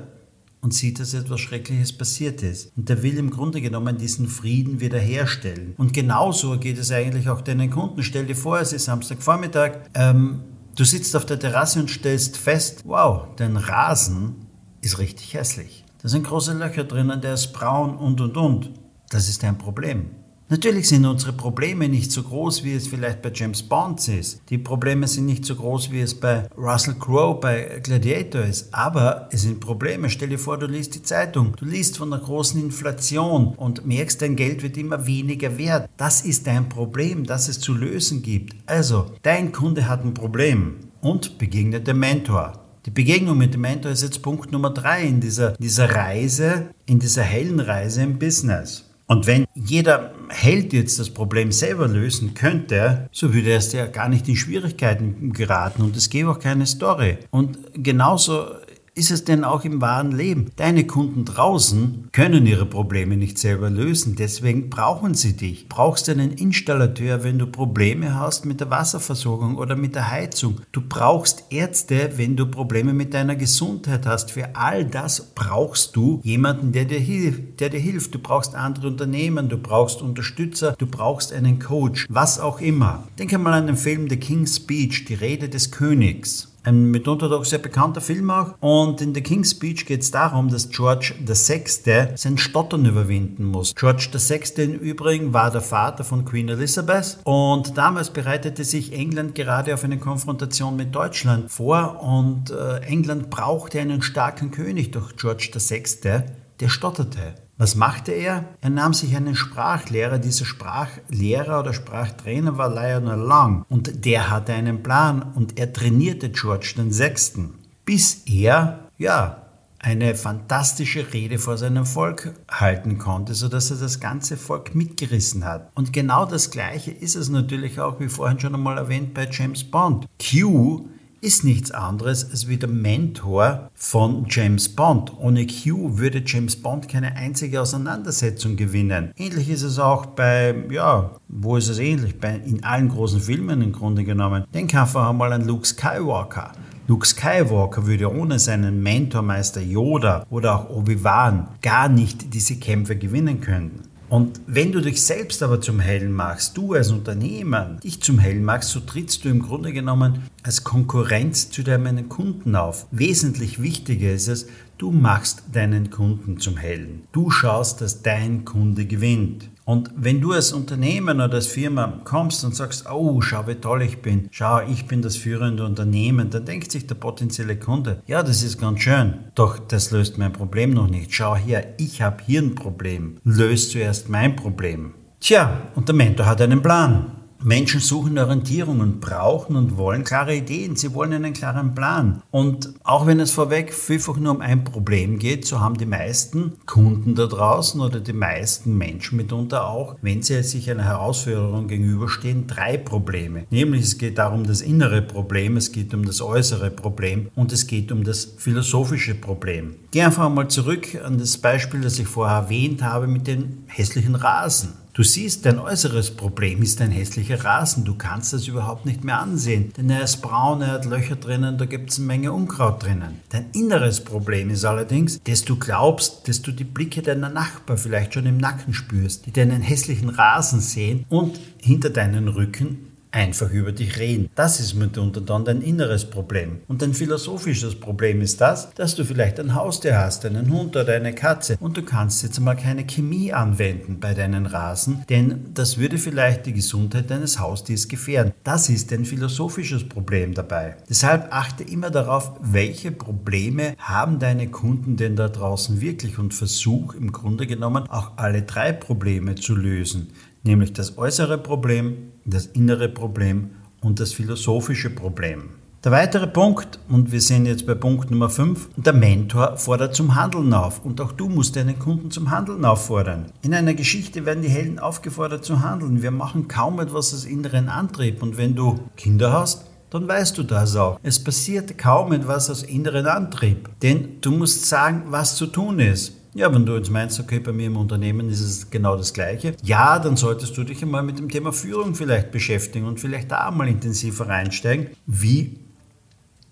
und 0.59 0.73
sieht, 0.73 0.99
dass 0.99 1.13
etwas 1.13 1.39
Schreckliches 1.39 1.97
passiert 1.97 2.43
ist. 2.43 2.73
Und 2.75 2.89
der 2.89 3.01
will 3.01 3.17
im 3.17 3.29
Grunde 3.29 3.61
genommen 3.61 3.97
diesen 3.97 4.27
Frieden 4.27 4.81
wiederherstellen. 4.81 5.73
Und 5.77 5.93
genauso 5.93 6.59
geht 6.59 6.77
es 6.77 6.91
eigentlich 6.91 7.29
auch 7.29 7.39
deinen 7.39 7.69
Kunden. 7.69 8.03
Stell 8.03 8.25
dir 8.25 8.35
vor, 8.35 8.59
es 8.59 8.73
ist 8.73 8.83
Samstagvormittag, 8.83 9.83
ähm, 9.93 10.41
du 10.75 10.83
sitzt 10.83 11.15
auf 11.15 11.25
der 11.25 11.39
Terrasse 11.39 11.79
und 11.79 11.89
stellst 11.89 12.35
fest, 12.35 12.81
wow, 12.83 13.27
dein 13.37 13.55
Rasen 13.55 14.35
ist 14.81 14.99
richtig 14.99 15.33
hässlich. 15.33 15.85
Da 16.01 16.09
sind 16.09 16.27
große 16.27 16.51
Löcher 16.57 16.83
drinnen, 16.83 17.21
der 17.21 17.35
ist 17.35 17.53
braun 17.53 17.95
und 17.95 18.19
und 18.19 18.35
und. 18.35 18.80
Das 19.11 19.27
ist 19.27 19.43
ein 19.43 19.57
Problem. 19.57 20.05
Natürlich 20.47 20.87
sind 20.87 21.05
unsere 21.05 21.33
Probleme 21.33 21.89
nicht 21.89 22.11
so 22.13 22.23
groß, 22.23 22.63
wie 22.63 22.73
es 22.73 22.87
vielleicht 22.87 23.21
bei 23.21 23.31
James 23.33 23.61
Bond 23.61 24.05
ist. 24.07 24.41
Die 24.49 24.57
Probleme 24.57 25.05
sind 25.07 25.25
nicht 25.25 25.43
so 25.45 25.55
groß, 25.55 25.91
wie 25.91 25.99
es 25.99 26.17
bei 26.17 26.47
Russell 26.57 26.95
Crowe 26.95 27.39
bei 27.39 27.81
Gladiator 27.83 28.43
ist. 28.43 28.73
Aber 28.73 29.27
es 29.31 29.41
sind 29.41 29.59
Probleme. 29.59 30.09
Stell 30.09 30.29
dir 30.29 30.39
vor, 30.39 30.57
du 30.57 30.65
liest 30.65 30.95
die 30.95 31.03
Zeitung. 31.03 31.55
Du 31.57 31.65
liest 31.65 31.97
von 31.97 32.09
der 32.09 32.19
großen 32.19 32.61
Inflation 32.61 33.53
und 33.55 33.85
merkst, 33.85 34.21
dein 34.21 34.37
Geld 34.37 34.63
wird 34.63 34.77
immer 34.77 35.05
weniger 35.05 35.57
wert. 35.57 35.89
Das 35.97 36.21
ist 36.21 36.47
dein 36.47 36.69
Problem, 36.69 37.25
das 37.25 37.49
es 37.49 37.59
zu 37.59 37.73
lösen 37.73 38.21
gibt. 38.21 38.55
Also, 38.65 39.07
dein 39.23 39.51
Kunde 39.51 39.89
hat 39.89 40.05
ein 40.05 40.13
Problem 40.13 40.75
und 41.01 41.37
begegnet 41.37 41.85
dem 41.85 41.99
Mentor. 41.99 42.53
Die 42.85 42.91
Begegnung 42.91 43.37
mit 43.37 43.53
dem 43.53 43.61
Mentor 43.61 43.91
ist 43.91 44.03
jetzt 44.03 44.21
Punkt 44.21 44.51
Nummer 44.51 44.71
drei 44.71 45.03
in 45.03 45.19
dieser, 45.19 45.51
dieser 45.51 45.95
Reise, 45.95 46.71
in 46.85 46.99
dieser 46.99 47.23
hellen 47.23 47.59
Reise 47.59 48.03
im 48.03 48.17
Business. 48.17 48.90
Und 49.11 49.27
wenn 49.27 49.45
jeder 49.53 50.13
Held 50.29 50.71
jetzt 50.71 50.97
das 50.97 51.09
Problem 51.09 51.51
selber 51.51 51.89
lösen 51.89 52.33
könnte, 52.33 53.09
so 53.11 53.33
würde 53.33 53.49
er 53.49 53.59
ja 53.59 53.85
gar 53.87 54.07
nicht 54.07 54.29
in 54.29 54.37
Schwierigkeiten 54.37 55.33
geraten 55.33 55.81
und 55.81 55.97
es 55.97 56.09
gäbe 56.09 56.31
auch 56.31 56.39
keine 56.39 56.65
Story. 56.65 57.17
Und 57.29 57.57
genauso 57.73 58.45
ist 58.93 59.09
es 59.09 59.23
denn 59.23 59.45
auch 59.45 59.63
im 59.63 59.79
wahren 59.79 60.11
Leben? 60.11 60.51
Deine 60.57 60.85
Kunden 60.85 61.23
draußen 61.23 62.09
können 62.11 62.45
ihre 62.45 62.65
Probleme 62.65 63.15
nicht 63.15 63.37
selber 63.37 63.69
lösen, 63.69 64.17
deswegen 64.17 64.69
brauchen 64.69 65.13
sie 65.13 65.37
dich. 65.37 65.69
Brauchst 65.69 66.09
einen 66.09 66.33
Installateur, 66.33 67.23
wenn 67.23 67.39
du 67.39 67.47
Probleme 67.47 68.19
hast 68.19 68.45
mit 68.45 68.59
der 68.59 68.69
Wasserversorgung 68.69 69.55
oder 69.55 69.77
mit 69.77 69.95
der 69.95 70.11
Heizung. 70.11 70.59
Du 70.73 70.81
brauchst 70.81 71.45
Ärzte, 71.51 72.11
wenn 72.17 72.35
du 72.35 72.45
Probleme 72.47 72.93
mit 72.93 73.13
deiner 73.13 73.37
Gesundheit 73.37 74.05
hast. 74.05 74.31
Für 74.31 74.57
all 74.57 74.83
das 74.83 75.31
brauchst 75.35 75.95
du 75.95 76.19
jemanden, 76.23 76.73
der 76.73 76.83
dir 76.83 76.99
hilft, 76.99 77.61
der 77.61 77.69
dir 77.69 77.79
hilft. 77.79 78.13
Du 78.13 78.19
brauchst 78.19 78.55
andere 78.55 78.87
Unternehmen, 78.87 79.47
du 79.47 79.57
brauchst 79.57 80.01
Unterstützer, 80.01 80.75
du 80.77 80.85
brauchst 80.85 81.31
einen 81.31 81.59
Coach, 81.59 82.07
was 82.09 82.39
auch 82.39 82.59
immer. 82.59 83.07
Denke 83.17 83.37
mal 83.37 83.53
an 83.53 83.67
den 83.67 83.77
Film 83.77 84.09
The 84.09 84.17
King's 84.17 84.57
Speech, 84.57 85.05
die 85.05 85.13
Rede 85.13 85.47
des 85.47 85.71
Königs 85.71 86.50
ein 86.63 86.91
mitunter 86.91 87.29
doch 87.29 87.45
sehr 87.45 87.59
bekannter 87.59 88.01
Film 88.01 88.29
auch. 88.29 88.55
Und 88.59 89.01
in 89.01 89.13
The 89.13 89.21
King's 89.21 89.51
Speech 89.51 89.85
geht 89.85 90.01
es 90.01 90.11
darum, 90.11 90.49
dass 90.49 90.69
George 90.69 91.13
VI. 91.25 92.15
sein 92.15 92.37
Stottern 92.37 92.85
überwinden 92.85 93.45
muss. 93.45 93.73
George 93.75 94.09
VI. 94.13 94.61
im 94.61 94.79
Übrigen 94.79 95.33
war 95.33 95.51
der 95.51 95.61
Vater 95.61 96.03
von 96.03 96.25
Queen 96.25 96.49
Elizabeth 96.49 97.19
und 97.23 97.77
damals 97.77 98.09
bereitete 98.11 98.63
sich 98.63 98.93
England 98.93 99.35
gerade 99.35 99.73
auf 99.73 99.83
eine 99.83 99.97
Konfrontation 99.97 100.75
mit 100.75 100.93
Deutschland 100.93 101.51
vor 101.51 102.01
und 102.01 102.51
äh, 102.51 102.79
England 102.81 103.29
brauchte 103.29 103.79
einen 103.79 104.01
starken 104.01 104.51
König, 104.51 104.91
doch 104.91 105.15
George 105.15 105.49
VI. 105.53 106.40
Der 106.61 106.69
stotterte. 106.69 107.35
Was 107.57 107.75
machte 107.75 108.11
er? 108.11 108.45
Er 108.61 108.69
nahm 108.69 108.93
sich 108.93 109.15
einen 109.15 109.35
Sprachlehrer. 109.35 110.17
Dieser 110.17 110.45
Sprachlehrer 110.45 111.59
oder 111.59 111.73
Sprachtrainer 111.73 112.57
war 112.57 112.69
Lionel 112.69 113.19
Long 113.19 113.65
und 113.69 114.05
der 114.05 114.29
hatte 114.29 114.53
einen 114.53 114.81
Plan 114.81 115.21
und 115.35 115.59
er 115.59 115.73
trainierte 115.73 116.29
George 116.29 116.73
VI. 116.77 117.49
Bis 117.85 118.23
er, 118.25 118.87
ja, 118.97 119.41
eine 119.77 120.15
fantastische 120.15 121.11
Rede 121.11 121.39
vor 121.39 121.57
seinem 121.57 121.85
Volk 121.85 122.33
halten 122.49 122.99
konnte, 122.99 123.33
sodass 123.33 123.71
er 123.71 123.77
das 123.77 123.99
ganze 123.99 124.37
Volk 124.37 124.75
mitgerissen 124.75 125.43
hat. 125.43 125.71
Und 125.73 125.91
genau 125.91 126.25
das 126.25 126.51
Gleiche 126.51 126.91
ist 126.91 127.15
es 127.15 127.29
natürlich 127.29 127.79
auch, 127.79 127.99
wie 127.99 128.09
vorhin 128.09 128.39
schon 128.39 128.53
einmal 128.53 128.77
erwähnt, 128.77 129.13
bei 129.13 129.27
James 129.29 129.63
Bond. 129.63 130.05
Q 130.19 130.87
ist 131.21 131.43
nichts 131.43 131.69
anderes 131.69 132.29
als 132.31 132.47
wie 132.47 132.57
der 132.57 132.67
Mentor 132.67 133.69
von 133.75 134.25
James 134.27 134.69
Bond. 134.69 135.13
Ohne 135.19 135.45
Q 135.45 135.99
würde 135.99 136.23
James 136.25 136.55
Bond 136.55 136.89
keine 136.89 137.15
einzige 137.15 137.61
Auseinandersetzung 137.61 138.55
gewinnen. 138.55 139.11
Ähnlich 139.15 139.49
ist 139.49 139.61
es 139.61 139.77
auch 139.77 140.07
bei, 140.07 140.55
ja, 140.71 141.11
wo 141.27 141.57
ist 141.57 141.69
es 141.69 141.77
ähnlich? 141.77 142.19
Bei, 142.19 142.35
in 142.37 142.63
allen 142.63 142.89
großen 142.89 143.21
Filmen 143.21 143.61
im 143.61 143.71
Grunde 143.71 144.03
genommen. 144.03 144.45
Denk 144.51 144.73
einfach 144.73 145.09
einmal 145.09 145.31
an 145.31 145.45
Luke 145.45 145.67
Skywalker. 145.67 146.53
Luke 146.87 147.05
Skywalker 147.05 147.85
würde 147.85 148.11
ohne 148.11 148.39
seinen 148.39 148.81
Mentormeister 148.81 149.61
Yoda 149.61 150.25
oder 150.31 150.55
auch 150.55 150.69
Obi-Wan 150.71 151.49
gar 151.61 151.87
nicht 151.87 152.33
diese 152.33 152.55
Kämpfe 152.55 152.95
gewinnen 152.95 153.39
können. 153.39 153.90
Und 154.11 154.41
wenn 154.45 154.73
du 154.73 154.81
dich 154.81 155.01
selbst 155.01 155.41
aber 155.41 155.61
zum 155.61 155.79
Helden 155.79 156.11
machst, 156.11 156.57
du 156.57 156.73
als 156.73 156.91
Unternehmer 156.91 157.77
dich 157.81 158.01
zum 158.01 158.19
Helden 158.19 158.43
machst, 158.43 158.71
so 158.71 158.81
trittst 158.81 159.23
du 159.23 159.29
im 159.29 159.41
Grunde 159.41 159.71
genommen 159.71 160.23
als 160.43 160.65
Konkurrenz 160.65 161.49
zu 161.49 161.63
deinen 161.63 162.09
Kunden 162.09 162.57
auf. 162.57 162.87
Wesentlich 162.91 163.61
wichtiger 163.61 164.11
ist 164.11 164.27
es, 164.27 164.47
du 164.77 164.91
machst 164.91 165.43
deinen 165.53 165.91
Kunden 165.91 166.39
zum 166.39 166.57
Helden. 166.57 167.03
Du 167.13 167.31
schaust, 167.31 167.79
dass 167.79 168.01
dein 168.01 168.43
Kunde 168.43 168.85
gewinnt. 168.85 169.49
Und 169.71 169.89
wenn 169.95 170.19
du 170.19 170.33
als 170.33 170.51
Unternehmen 170.51 171.21
oder 171.21 171.35
als 171.35 171.47
Firma 171.47 172.01
kommst 172.03 172.43
und 172.43 172.53
sagst, 172.53 172.91
oh, 172.91 173.21
schau, 173.21 173.47
wie 173.47 173.55
toll 173.55 173.83
ich 173.83 174.01
bin, 174.01 174.27
schau, 174.29 174.59
ich 174.69 174.85
bin 174.85 175.01
das 175.01 175.15
führende 175.15 175.63
Unternehmen, 175.63 176.29
dann 176.29 176.43
denkt 176.43 176.73
sich 176.73 176.87
der 176.87 176.95
potenzielle 176.95 177.55
Kunde, 177.55 178.01
ja, 178.05 178.21
das 178.21 178.43
ist 178.43 178.59
ganz 178.59 178.81
schön, 178.81 179.13
doch 179.33 179.59
das 179.59 179.91
löst 179.91 180.17
mein 180.17 180.33
Problem 180.33 180.71
noch 180.71 180.89
nicht. 180.89 181.13
Schau 181.13 181.37
her, 181.37 181.75
ich 181.77 182.01
habe 182.01 182.17
hier 182.25 182.41
ein 182.41 182.53
Problem. 182.53 183.19
Löst 183.23 183.71
zuerst 183.71 184.09
mein 184.09 184.35
Problem. 184.35 184.93
Tja, 185.21 185.61
und 185.75 185.87
der 185.87 185.95
Mentor 185.95 186.25
hat 186.25 186.41
einen 186.41 186.61
Plan. 186.61 187.20
Menschen 187.43 187.79
suchen 187.79 188.19
Orientierung 188.19 188.81
und 188.81 189.01
brauchen 189.01 189.55
und 189.55 189.77
wollen 189.77 190.03
klare 190.03 190.35
Ideen. 190.35 190.75
Sie 190.75 190.93
wollen 190.93 191.13
einen 191.13 191.33
klaren 191.33 191.73
Plan. 191.73 192.21
Und 192.29 192.73
auch 192.83 193.07
wenn 193.07 193.19
es 193.19 193.31
vorweg 193.31 193.73
vielfach 193.73 194.17
nur 194.17 194.33
um 194.33 194.41
ein 194.41 194.63
Problem 194.63 195.17
geht, 195.17 195.45
so 195.45 195.59
haben 195.59 195.77
die 195.77 195.85
meisten 195.85 196.53
Kunden 196.65 197.15
da 197.15 197.25
draußen 197.25 197.81
oder 197.81 197.99
die 197.99 198.13
meisten 198.13 198.77
Menschen 198.77 199.17
mitunter 199.17 199.67
auch, 199.67 199.95
wenn 200.01 200.21
sie 200.21 200.43
sich 200.43 200.69
einer 200.69 200.83
Herausforderung 200.83 201.67
gegenüberstehen, 201.67 202.47
drei 202.47 202.77
Probleme. 202.77 203.45
Nämlich 203.49 203.83
es 203.83 203.97
geht 203.97 204.17
darum 204.17 204.45
das 204.45 204.61
innere 204.61 205.01
Problem, 205.01 205.57
es 205.57 205.71
geht 205.71 205.93
um 205.93 206.05
das 206.05 206.21
äußere 206.21 206.69
Problem 206.69 207.29
und 207.35 207.51
es 207.51 207.67
geht 207.67 207.91
um 207.91 208.03
das 208.03 208.25
philosophische 208.37 209.15
Problem. 209.15 209.75
Geh 209.91 210.03
einfach 210.03 210.29
mal 210.29 210.47
zurück 210.47 210.87
an 211.03 211.17
das 211.17 211.37
Beispiel, 211.37 211.81
das 211.81 211.99
ich 211.99 212.07
vorher 212.07 212.37
erwähnt 212.37 212.83
habe 212.83 213.07
mit 213.07 213.27
den 213.27 213.63
hässlichen 213.67 214.15
Rasen. 214.15 214.80
Du 214.93 215.03
siehst, 215.03 215.45
dein 215.45 215.57
äußeres 215.57 216.11
Problem 216.11 216.61
ist 216.61 216.81
ein 216.81 216.91
hässlicher 216.91 217.45
Rasen. 217.45 217.85
Du 217.85 217.95
kannst 217.95 218.33
das 218.33 218.49
überhaupt 218.49 218.85
nicht 218.85 219.05
mehr 219.05 219.19
ansehen, 219.19 219.71
denn 219.77 219.89
er 219.89 220.03
ist 220.03 220.17
braun, 220.17 220.61
er 220.61 220.73
hat 220.73 220.85
Löcher 220.85 221.15
drinnen, 221.15 221.57
da 221.57 221.63
gibt 221.63 221.91
es 221.91 221.97
eine 221.97 222.07
Menge 222.07 222.33
Unkraut 222.33 222.83
drinnen. 222.83 223.21
Dein 223.29 223.45
inneres 223.53 224.01
Problem 224.01 224.49
ist 224.49 224.65
allerdings, 224.65 225.23
dass 225.23 225.45
du 225.45 225.55
glaubst, 225.55 226.27
dass 226.27 226.41
du 226.41 226.51
die 226.51 226.65
Blicke 226.65 227.01
deiner 227.01 227.29
Nachbarn 227.29 227.77
vielleicht 227.77 228.15
schon 228.15 228.25
im 228.25 228.37
Nacken 228.37 228.73
spürst, 228.73 229.25
die 229.25 229.31
deinen 229.31 229.61
hässlichen 229.61 230.09
Rasen 230.09 230.59
sehen 230.59 231.05
und 231.07 231.39
hinter 231.61 231.89
deinen 231.89 232.27
Rücken 232.27 232.90
einfach 233.11 233.51
über 233.51 233.71
dich 233.71 233.99
reden. 233.99 234.29
Das 234.35 234.59
ist 234.59 234.73
mitunter 234.73 235.21
dann 235.21 235.45
dein 235.45 235.61
inneres 235.61 236.09
Problem. 236.09 236.59
Und 236.67 236.81
dein 236.81 236.93
philosophisches 236.93 237.79
Problem 237.79 238.21
ist 238.21 238.41
das, 238.41 238.73
dass 238.73 238.95
du 238.95 239.03
vielleicht 239.03 239.39
ein 239.39 239.53
Haustier 239.53 239.99
hast, 239.99 240.25
einen 240.25 240.51
Hund 240.51 240.75
oder 240.75 240.93
eine 240.93 241.13
Katze 241.13 241.57
und 241.59 241.77
du 241.77 241.83
kannst 241.83 242.23
jetzt 242.23 242.39
mal 242.39 242.55
keine 242.55 242.85
Chemie 242.85 243.33
anwenden 243.33 243.99
bei 243.99 244.13
deinen 244.13 244.45
Rasen, 244.45 245.03
denn 245.09 245.51
das 245.53 245.77
würde 245.77 245.97
vielleicht 245.97 246.45
die 246.45 246.53
Gesundheit 246.53 247.09
deines 247.09 247.39
Haustiers 247.39 247.87
gefährden. 247.87 248.33
Das 248.43 248.69
ist 248.69 248.91
ein 248.93 249.05
philosophisches 249.05 249.87
Problem 249.87 250.33
dabei. 250.33 250.77
Deshalb 250.89 251.27
achte 251.31 251.63
immer 251.63 251.89
darauf, 251.89 252.33
welche 252.41 252.91
Probleme 252.91 253.75
haben 253.77 254.19
deine 254.19 254.49
Kunden 254.49 254.95
denn 254.95 255.15
da 255.15 255.27
draußen 255.27 255.81
wirklich 255.81 256.17
und 256.17 256.33
versuch 256.33 256.93
im 256.93 257.11
Grunde 257.11 257.47
genommen 257.47 257.89
auch 257.89 258.17
alle 258.17 258.43
drei 258.43 258.71
Probleme 258.71 259.35
zu 259.35 259.55
lösen 259.55 260.11
nämlich 260.43 260.73
das 260.73 260.97
äußere 260.97 261.37
Problem, 261.37 262.10
das 262.25 262.45
innere 262.47 262.89
Problem 262.89 263.51
und 263.81 263.99
das 263.99 264.13
philosophische 264.13 264.89
Problem. 264.89 265.49
Der 265.83 265.91
weitere 265.91 266.27
Punkt, 266.27 266.77
und 266.89 267.11
wir 267.11 267.21
sind 267.21 267.47
jetzt 267.47 267.65
bei 267.65 267.73
Punkt 267.73 268.11
Nummer 268.11 268.29
5, 268.29 268.69
der 268.75 268.93
Mentor 268.93 269.57
fordert 269.57 269.95
zum 269.95 270.13
Handeln 270.13 270.53
auf. 270.53 270.85
Und 270.85 271.01
auch 271.01 271.11
du 271.11 271.27
musst 271.27 271.55
deinen 271.55 271.79
Kunden 271.79 272.11
zum 272.11 272.29
Handeln 272.29 272.65
auffordern. 272.65 273.31
In 273.41 273.55
einer 273.55 273.73
Geschichte 273.73 274.27
werden 274.27 274.43
die 274.43 274.49
Helden 274.49 274.77
aufgefordert 274.77 275.43
zu 275.43 275.61
handeln. 275.61 276.03
Wir 276.03 276.11
machen 276.11 276.47
kaum 276.47 276.79
etwas 276.79 277.15
aus 277.15 277.25
inneren 277.25 277.67
Antrieb. 277.67 278.21
Und 278.21 278.37
wenn 278.37 278.55
du 278.55 278.79
Kinder 278.95 279.33
hast, 279.33 279.65
dann 279.89 280.07
weißt 280.07 280.37
du 280.37 280.43
das 280.43 280.75
auch. 280.75 280.99
Es 281.01 281.23
passiert 281.23 281.79
kaum 281.79 282.13
etwas 282.13 282.51
aus 282.51 282.61
inneren 282.61 283.07
Antrieb. 283.07 283.67
Denn 283.81 284.21
du 284.21 284.29
musst 284.29 284.69
sagen, 284.69 285.05
was 285.07 285.35
zu 285.35 285.47
tun 285.47 285.79
ist. 285.79 286.13
Ja, 286.33 286.53
wenn 286.53 286.65
du 286.65 286.77
jetzt 286.77 286.89
meinst, 286.89 287.19
okay, 287.19 287.39
bei 287.39 287.51
mir 287.51 287.67
im 287.67 287.75
Unternehmen 287.75 288.29
ist 288.29 288.39
es 288.39 288.69
genau 288.69 288.95
das 288.95 289.13
Gleiche, 289.13 289.53
ja, 289.63 289.99
dann 289.99 290.15
solltest 290.15 290.57
du 290.57 290.63
dich 290.63 290.81
einmal 290.81 291.03
mit 291.03 291.19
dem 291.19 291.27
Thema 291.27 291.51
Führung 291.51 291.93
vielleicht 291.93 292.31
beschäftigen 292.31 292.85
und 292.85 293.01
vielleicht 293.01 293.31
da 293.31 293.51
mal 293.51 293.67
intensiver 293.67 294.29
reinsteigen. 294.29 294.87
Wie 295.05 295.59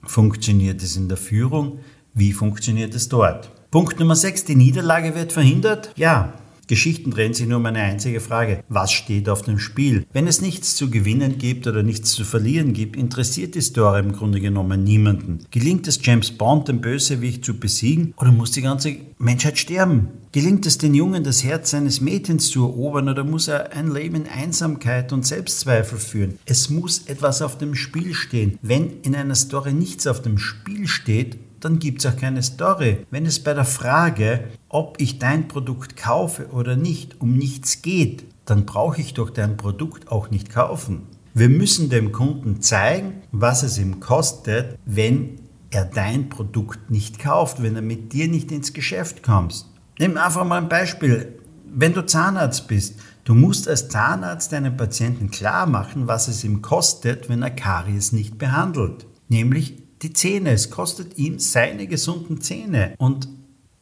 funktioniert 0.03 0.83
es 0.83 0.97
in 0.97 1.07
der 1.07 1.17
Führung? 1.17 1.79
Wie 2.13 2.33
funktioniert 2.33 2.93
es 2.93 3.07
dort? 3.07 3.51
Punkt 3.71 3.99
Nummer 3.99 4.15
6, 4.15 4.45
die 4.45 4.55
Niederlage 4.55 5.15
wird 5.15 5.31
verhindert. 5.31 5.93
Ja, 5.95 6.33
Geschichten 6.69 7.09
drehen 7.09 7.33
sich 7.33 7.47
nur 7.47 7.57
um 7.57 7.65
eine 7.65 7.81
einzige 7.81 8.19
Frage. 8.19 8.63
Was 8.69 8.91
steht 8.91 9.27
auf 9.27 9.41
dem 9.41 9.57
Spiel? 9.57 10.05
Wenn 10.13 10.27
es 10.27 10.39
nichts 10.39 10.75
zu 10.75 10.91
gewinnen 10.91 11.39
gibt 11.39 11.65
oder 11.65 11.81
nichts 11.81 12.11
zu 12.11 12.23
verlieren 12.23 12.73
gibt, 12.73 12.95
interessiert 12.95 13.55
die 13.55 13.61
Story 13.61 14.01
im 14.01 14.11
Grunde 14.11 14.39
genommen 14.39 14.83
niemanden. 14.83 15.39
Gelingt 15.49 15.87
es 15.87 15.99
James 16.03 16.29
Bond, 16.29 16.67
den 16.67 16.79
Bösewicht 16.79 17.43
zu 17.43 17.59
besiegen 17.59 18.13
oder 18.17 18.31
muss 18.31 18.51
die 18.51 18.61
ganze 18.61 18.97
Menschheit 19.17 19.57
sterben? 19.57 20.09
Gelingt 20.31 20.67
es 20.67 20.77
den 20.77 20.93
Jungen, 20.93 21.23
das 21.23 21.43
Herz 21.43 21.71
seines 21.71 22.01
Mädchens 22.01 22.51
zu 22.51 22.65
erobern 22.65 23.09
oder 23.09 23.23
muss 23.23 23.47
er 23.47 23.73
ein 23.73 23.91
Leben 23.91 24.13
in 24.13 24.27
Einsamkeit 24.27 25.11
und 25.11 25.25
Selbstzweifel 25.25 25.97
führen? 25.97 26.37
Es 26.45 26.69
muss 26.69 27.07
etwas 27.07 27.41
auf 27.41 27.57
dem 27.57 27.73
Spiel 27.73 28.13
stehen. 28.13 28.59
Wenn 28.61 29.01
in 29.01 29.15
einer 29.15 29.33
Story 29.33 29.73
nichts 29.73 30.05
auf 30.05 30.21
dem 30.21 30.37
Spiel 30.37 30.87
steht, 30.87 31.39
dann 31.61 31.79
gibt 31.79 32.03
es 32.03 32.11
auch 32.11 32.17
keine 32.17 32.43
Story. 32.43 33.05
Wenn 33.11 33.25
es 33.25 33.43
bei 33.43 33.53
der 33.53 33.65
Frage, 33.65 34.45
ob 34.69 34.99
ich 34.99 35.19
dein 35.19 35.47
Produkt 35.47 35.97
kaufe 35.97 36.47
oder 36.51 36.75
nicht, 36.75 37.21
um 37.21 37.33
nichts 37.33 37.81
geht, 37.81 38.23
dann 38.45 38.65
brauche 38.65 39.01
ich 39.01 39.13
doch 39.13 39.29
dein 39.29 39.57
Produkt 39.57 40.11
auch 40.11 40.31
nicht 40.31 40.49
kaufen. 40.49 41.03
Wir 41.33 41.49
müssen 41.49 41.89
dem 41.89 42.11
Kunden 42.11 42.61
zeigen, 42.61 43.21
was 43.31 43.63
es 43.63 43.77
ihm 43.77 43.99
kostet, 43.99 44.77
wenn 44.85 45.39
er 45.69 45.85
dein 45.85 46.29
Produkt 46.29 46.89
nicht 46.89 47.19
kauft, 47.19 47.61
wenn 47.61 47.75
er 47.75 47.81
mit 47.81 48.13
dir 48.13 48.27
nicht 48.27 48.51
ins 48.51 48.73
Geschäft 48.73 49.21
kommt. 49.21 49.65
Nimm 49.99 50.17
einfach 50.17 50.45
mal 50.45 50.57
ein 50.57 50.69
Beispiel. 50.69 51.37
Wenn 51.71 51.93
du 51.93 52.05
Zahnarzt 52.05 52.67
bist, 52.67 52.99
du 53.25 53.35
musst 53.35 53.67
als 53.67 53.89
Zahnarzt 53.89 54.51
deinem 54.51 54.75
Patienten 54.75 55.29
klar 55.29 55.67
machen, 55.67 56.07
was 56.07 56.27
es 56.27 56.43
ihm 56.43 56.63
kostet, 56.63 57.29
wenn 57.29 57.43
er 57.43 57.51
Karies 57.51 58.11
nicht 58.11 58.39
behandelt. 58.39 59.05
Nämlich 59.27 59.78
die 60.01 60.13
Zähne. 60.13 60.51
Es 60.51 60.69
kostet 60.69 61.17
ihm 61.17 61.39
seine 61.39 61.87
gesunden 61.87 62.41
Zähne. 62.41 62.95
Und 62.97 63.27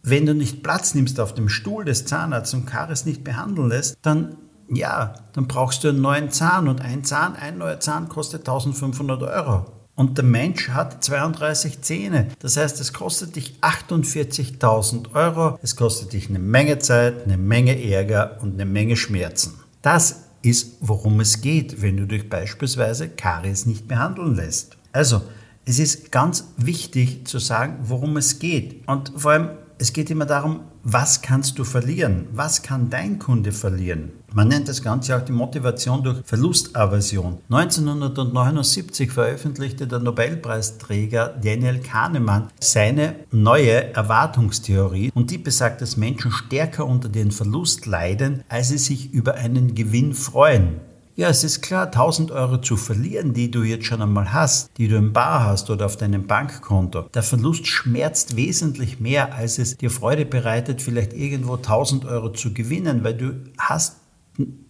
wenn 0.03 0.25
du 0.25 0.33
nicht 0.33 0.63
Platz 0.63 0.95
nimmst 0.95 1.19
auf 1.19 1.33
dem 1.33 1.50
Stuhl 1.50 1.86
des 1.86 2.05
Zahnarztes 2.05 2.53
und 2.53 2.65
Karies 2.65 3.05
nicht 3.05 3.24
behandeln 3.24 3.69
lässt, 3.69 3.97
dann 4.01 4.38
ja, 4.69 5.15
dann 5.33 5.47
brauchst 5.47 5.83
du 5.83 5.89
einen 5.89 6.01
neuen 6.01 6.29
Zahn 6.29 6.67
und 6.67 6.81
ein 6.81 7.03
Zahn, 7.03 7.36
ein 7.36 7.57
neuer 7.57 7.79
Zahn 7.79 8.09
kostet 8.09 8.41
1500 8.41 9.24
Euro. 9.24 9.65
Und 9.95 10.17
der 10.17 10.25
Mensch 10.25 10.69
hat 10.69 11.03
32 11.03 11.81
Zähne. 11.81 12.27
Das 12.39 12.55
heißt, 12.55 12.79
es 12.79 12.93
kostet 12.93 13.36
dich 13.36 13.55
48.000 13.62 15.15
Euro. 15.15 15.57
Es 15.63 15.75
kostet 15.75 16.13
dich 16.13 16.29
eine 16.29 16.38
Menge 16.38 16.77
Zeit, 16.77 17.24
eine 17.24 17.38
Menge 17.38 17.83
Ärger 17.83 18.38
und 18.41 18.53
eine 18.53 18.65
Menge 18.65 18.95
Schmerzen. 18.95 19.53
Das 19.81 20.25
ist, 20.43 20.77
worum 20.81 21.19
es 21.19 21.41
geht, 21.41 21.81
wenn 21.81 21.97
du 21.97 22.05
dich 22.05 22.29
beispielsweise 22.29 23.09
Karies 23.09 23.65
nicht 23.65 23.88
behandeln 23.88 24.36
lässt. 24.36 24.77
Also, 24.91 25.24
es 25.67 25.79
ist 25.79 26.13
ganz 26.13 26.53
wichtig 26.55 27.27
zu 27.27 27.39
sagen, 27.39 27.79
worum 27.83 28.15
es 28.15 28.39
geht. 28.39 28.88
Und 28.88 29.12
vor 29.17 29.31
allem, 29.31 29.50
es 29.79 29.91
geht 29.91 30.09
immer 30.09 30.25
darum, 30.25 30.62
was 30.81 31.21
kannst 31.21 31.59
du 31.59 31.65
verlieren? 31.65 32.29
Was 32.31 32.63
kann 32.63 32.89
dein 32.89 33.19
Kunde 33.19 33.51
verlieren? 33.51 34.13
Man 34.33 34.47
nennt 34.47 34.69
das 34.69 34.81
Ganze 34.81 35.17
auch 35.17 35.21
die 35.21 35.33
Motivation 35.33 36.03
durch 36.03 36.19
Verlustaversion. 36.24 37.39
1979 37.50 39.12
veröffentlichte 39.12 39.88
der 39.88 40.00
Nobelpreisträger 40.00 41.36
Daniel 41.43 41.79
Kahnemann 41.79 42.47
seine 42.62 43.15
neue 43.31 43.93
Erwartungstheorie 43.93 45.12
und 45.13 45.31
die 45.31 45.38
besagt, 45.38 45.81
dass 45.81 45.97
Menschen 45.97 46.31
stärker 46.31 46.86
unter 46.86 47.09
den 47.09 47.31
Verlust 47.31 47.86
leiden, 47.86 48.43
als 48.47 48.69
sie 48.69 48.77
sich 48.77 49.12
über 49.12 49.36
einen 49.36 49.75
Gewinn 49.75 50.13
freuen. 50.13 50.79
Ja, 51.19 51.29
es 51.29 51.43
ist 51.43 51.63
klar, 51.63 51.88
1000 51.88 52.29
Euro 52.29 52.59
zu 52.59 52.77
verlieren, 52.77 53.33
die 53.33 53.50
du 53.50 53.63
jetzt 53.63 53.88
schon 53.88 54.03
einmal 54.03 54.33
hast, 54.33 54.69
die 54.77 54.88
du 54.88 54.97
im 54.97 55.13
Bar 55.13 55.45
hast 55.45 55.71
oder 55.71 55.88
auf 55.88 55.97
deinem 55.97 56.27
Bankkonto. 56.27 57.09
Der 57.12 57.24
Verlust 57.24 57.65
schmerzt 57.65 58.36
wesentlich 58.36 59.00
mehr, 59.00 59.33
als 59.33 59.57
es 59.57 59.77
dir 59.77 59.89
Freude 59.89 60.27
bereitet, 60.27 60.79
vielleicht 60.79 61.13
irgendwo 61.13 61.55
1000 61.55 62.05
Euro 62.05 62.31
zu 62.33 62.53
gewinnen, 62.53 63.03
weil 63.03 63.15
du 63.15 63.33
hast, 63.57 63.95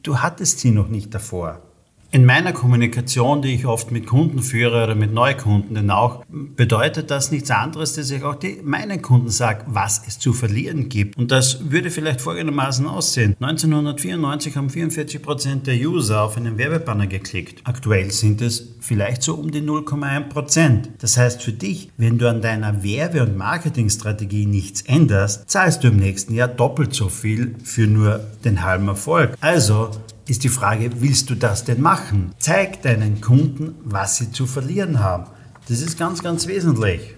du 0.03 0.19
hattest 0.19 0.59
sie 0.59 0.71
noch 0.71 0.87
nicht 0.87 1.13
davor. 1.13 1.66
In 2.09 2.25
meiner 2.25 2.53
Kommunikation, 2.53 3.41
die 3.41 3.53
ich 3.53 3.65
oft 3.65 3.91
mit 3.91 4.07
Kunden 4.07 4.41
führe 4.41 4.85
oder 4.85 4.95
mit 4.95 5.13
Neukunden 5.13 5.75
denn 5.75 5.91
auch, 5.91 6.23
bedeutet 6.29 7.11
das 7.11 7.31
nichts 7.31 7.51
anderes, 7.51 7.93
dass 7.93 8.09
ich 8.11 8.23
auch 8.23 8.35
die, 8.35 8.61
meinen 8.63 9.01
Kunden 9.01 9.29
sage, 9.29 9.65
was 9.67 10.01
es 10.07 10.17
zu 10.17 10.31
verlieren 10.31 10.87
gibt. 10.87 11.17
Und 11.17 11.31
das 11.31 11.69
würde 11.69 11.89
vielleicht 11.89 12.21
folgendermaßen 12.21 12.87
aussehen. 12.87 13.35
1994 13.41 14.55
haben 14.55 14.69
44 14.69 15.21
Prozent 15.21 15.67
der 15.67 15.75
User 15.75 16.21
auf 16.23 16.37
einen 16.37 16.57
Werbebanner 16.57 17.07
geklickt. 17.07 17.59
Aktuell 17.65 18.09
sind 18.11 18.41
es 18.41 18.75
vielleicht 18.79 19.21
so 19.21 19.35
um 19.35 19.51
die 19.51 19.61
0,1%. 19.61 20.83
Das 20.99 21.17
heißt 21.17 21.43
für 21.43 21.51
dich, 21.51 21.91
wenn 21.97 22.17
du 22.17 22.29
an 22.29 22.41
deiner 22.41 22.83
Werbe- 22.83 23.23
und 23.23 23.35
Marketingstrategie 23.37 24.45
nichts 24.45 24.81
änderst, 24.83 25.49
zahlst 25.49 25.83
du 25.83 25.89
im 25.89 25.97
nächsten 25.97 26.33
Jahr 26.33 26.47
doppelt 26.47 26.93
so 26.93 27.09
viel 27.09 27.55
für 27.65 27.85
nur 27.85 28.21
den 28.45 28.63
halben 28.63 28.87
Erfolg. 28.87 29.35
Also 29.41 29.91
ist 30.27 30.43
die 30.43 30.49
Frage, 30.49 31.01
willst 31.01 31.29
du 31.29 31.35
das 31.35 31.63
denn 31.63 31.81
machen? 31.81 32.31
Zeig 32.37 32.81
deinen 32.81 33.21
Kunden, 33.21 33.75
was 33.83 34.17
sie 34.17 34.31
zu 34.31 34.45
verlieren 34.45 34.99
haben. 34.99 35.25
Das 35.67 35.81
ist 35.81 35.97
ganz, 35.97 36.23
ganz 36.23 36.47
wesentlich. 36.47 37.16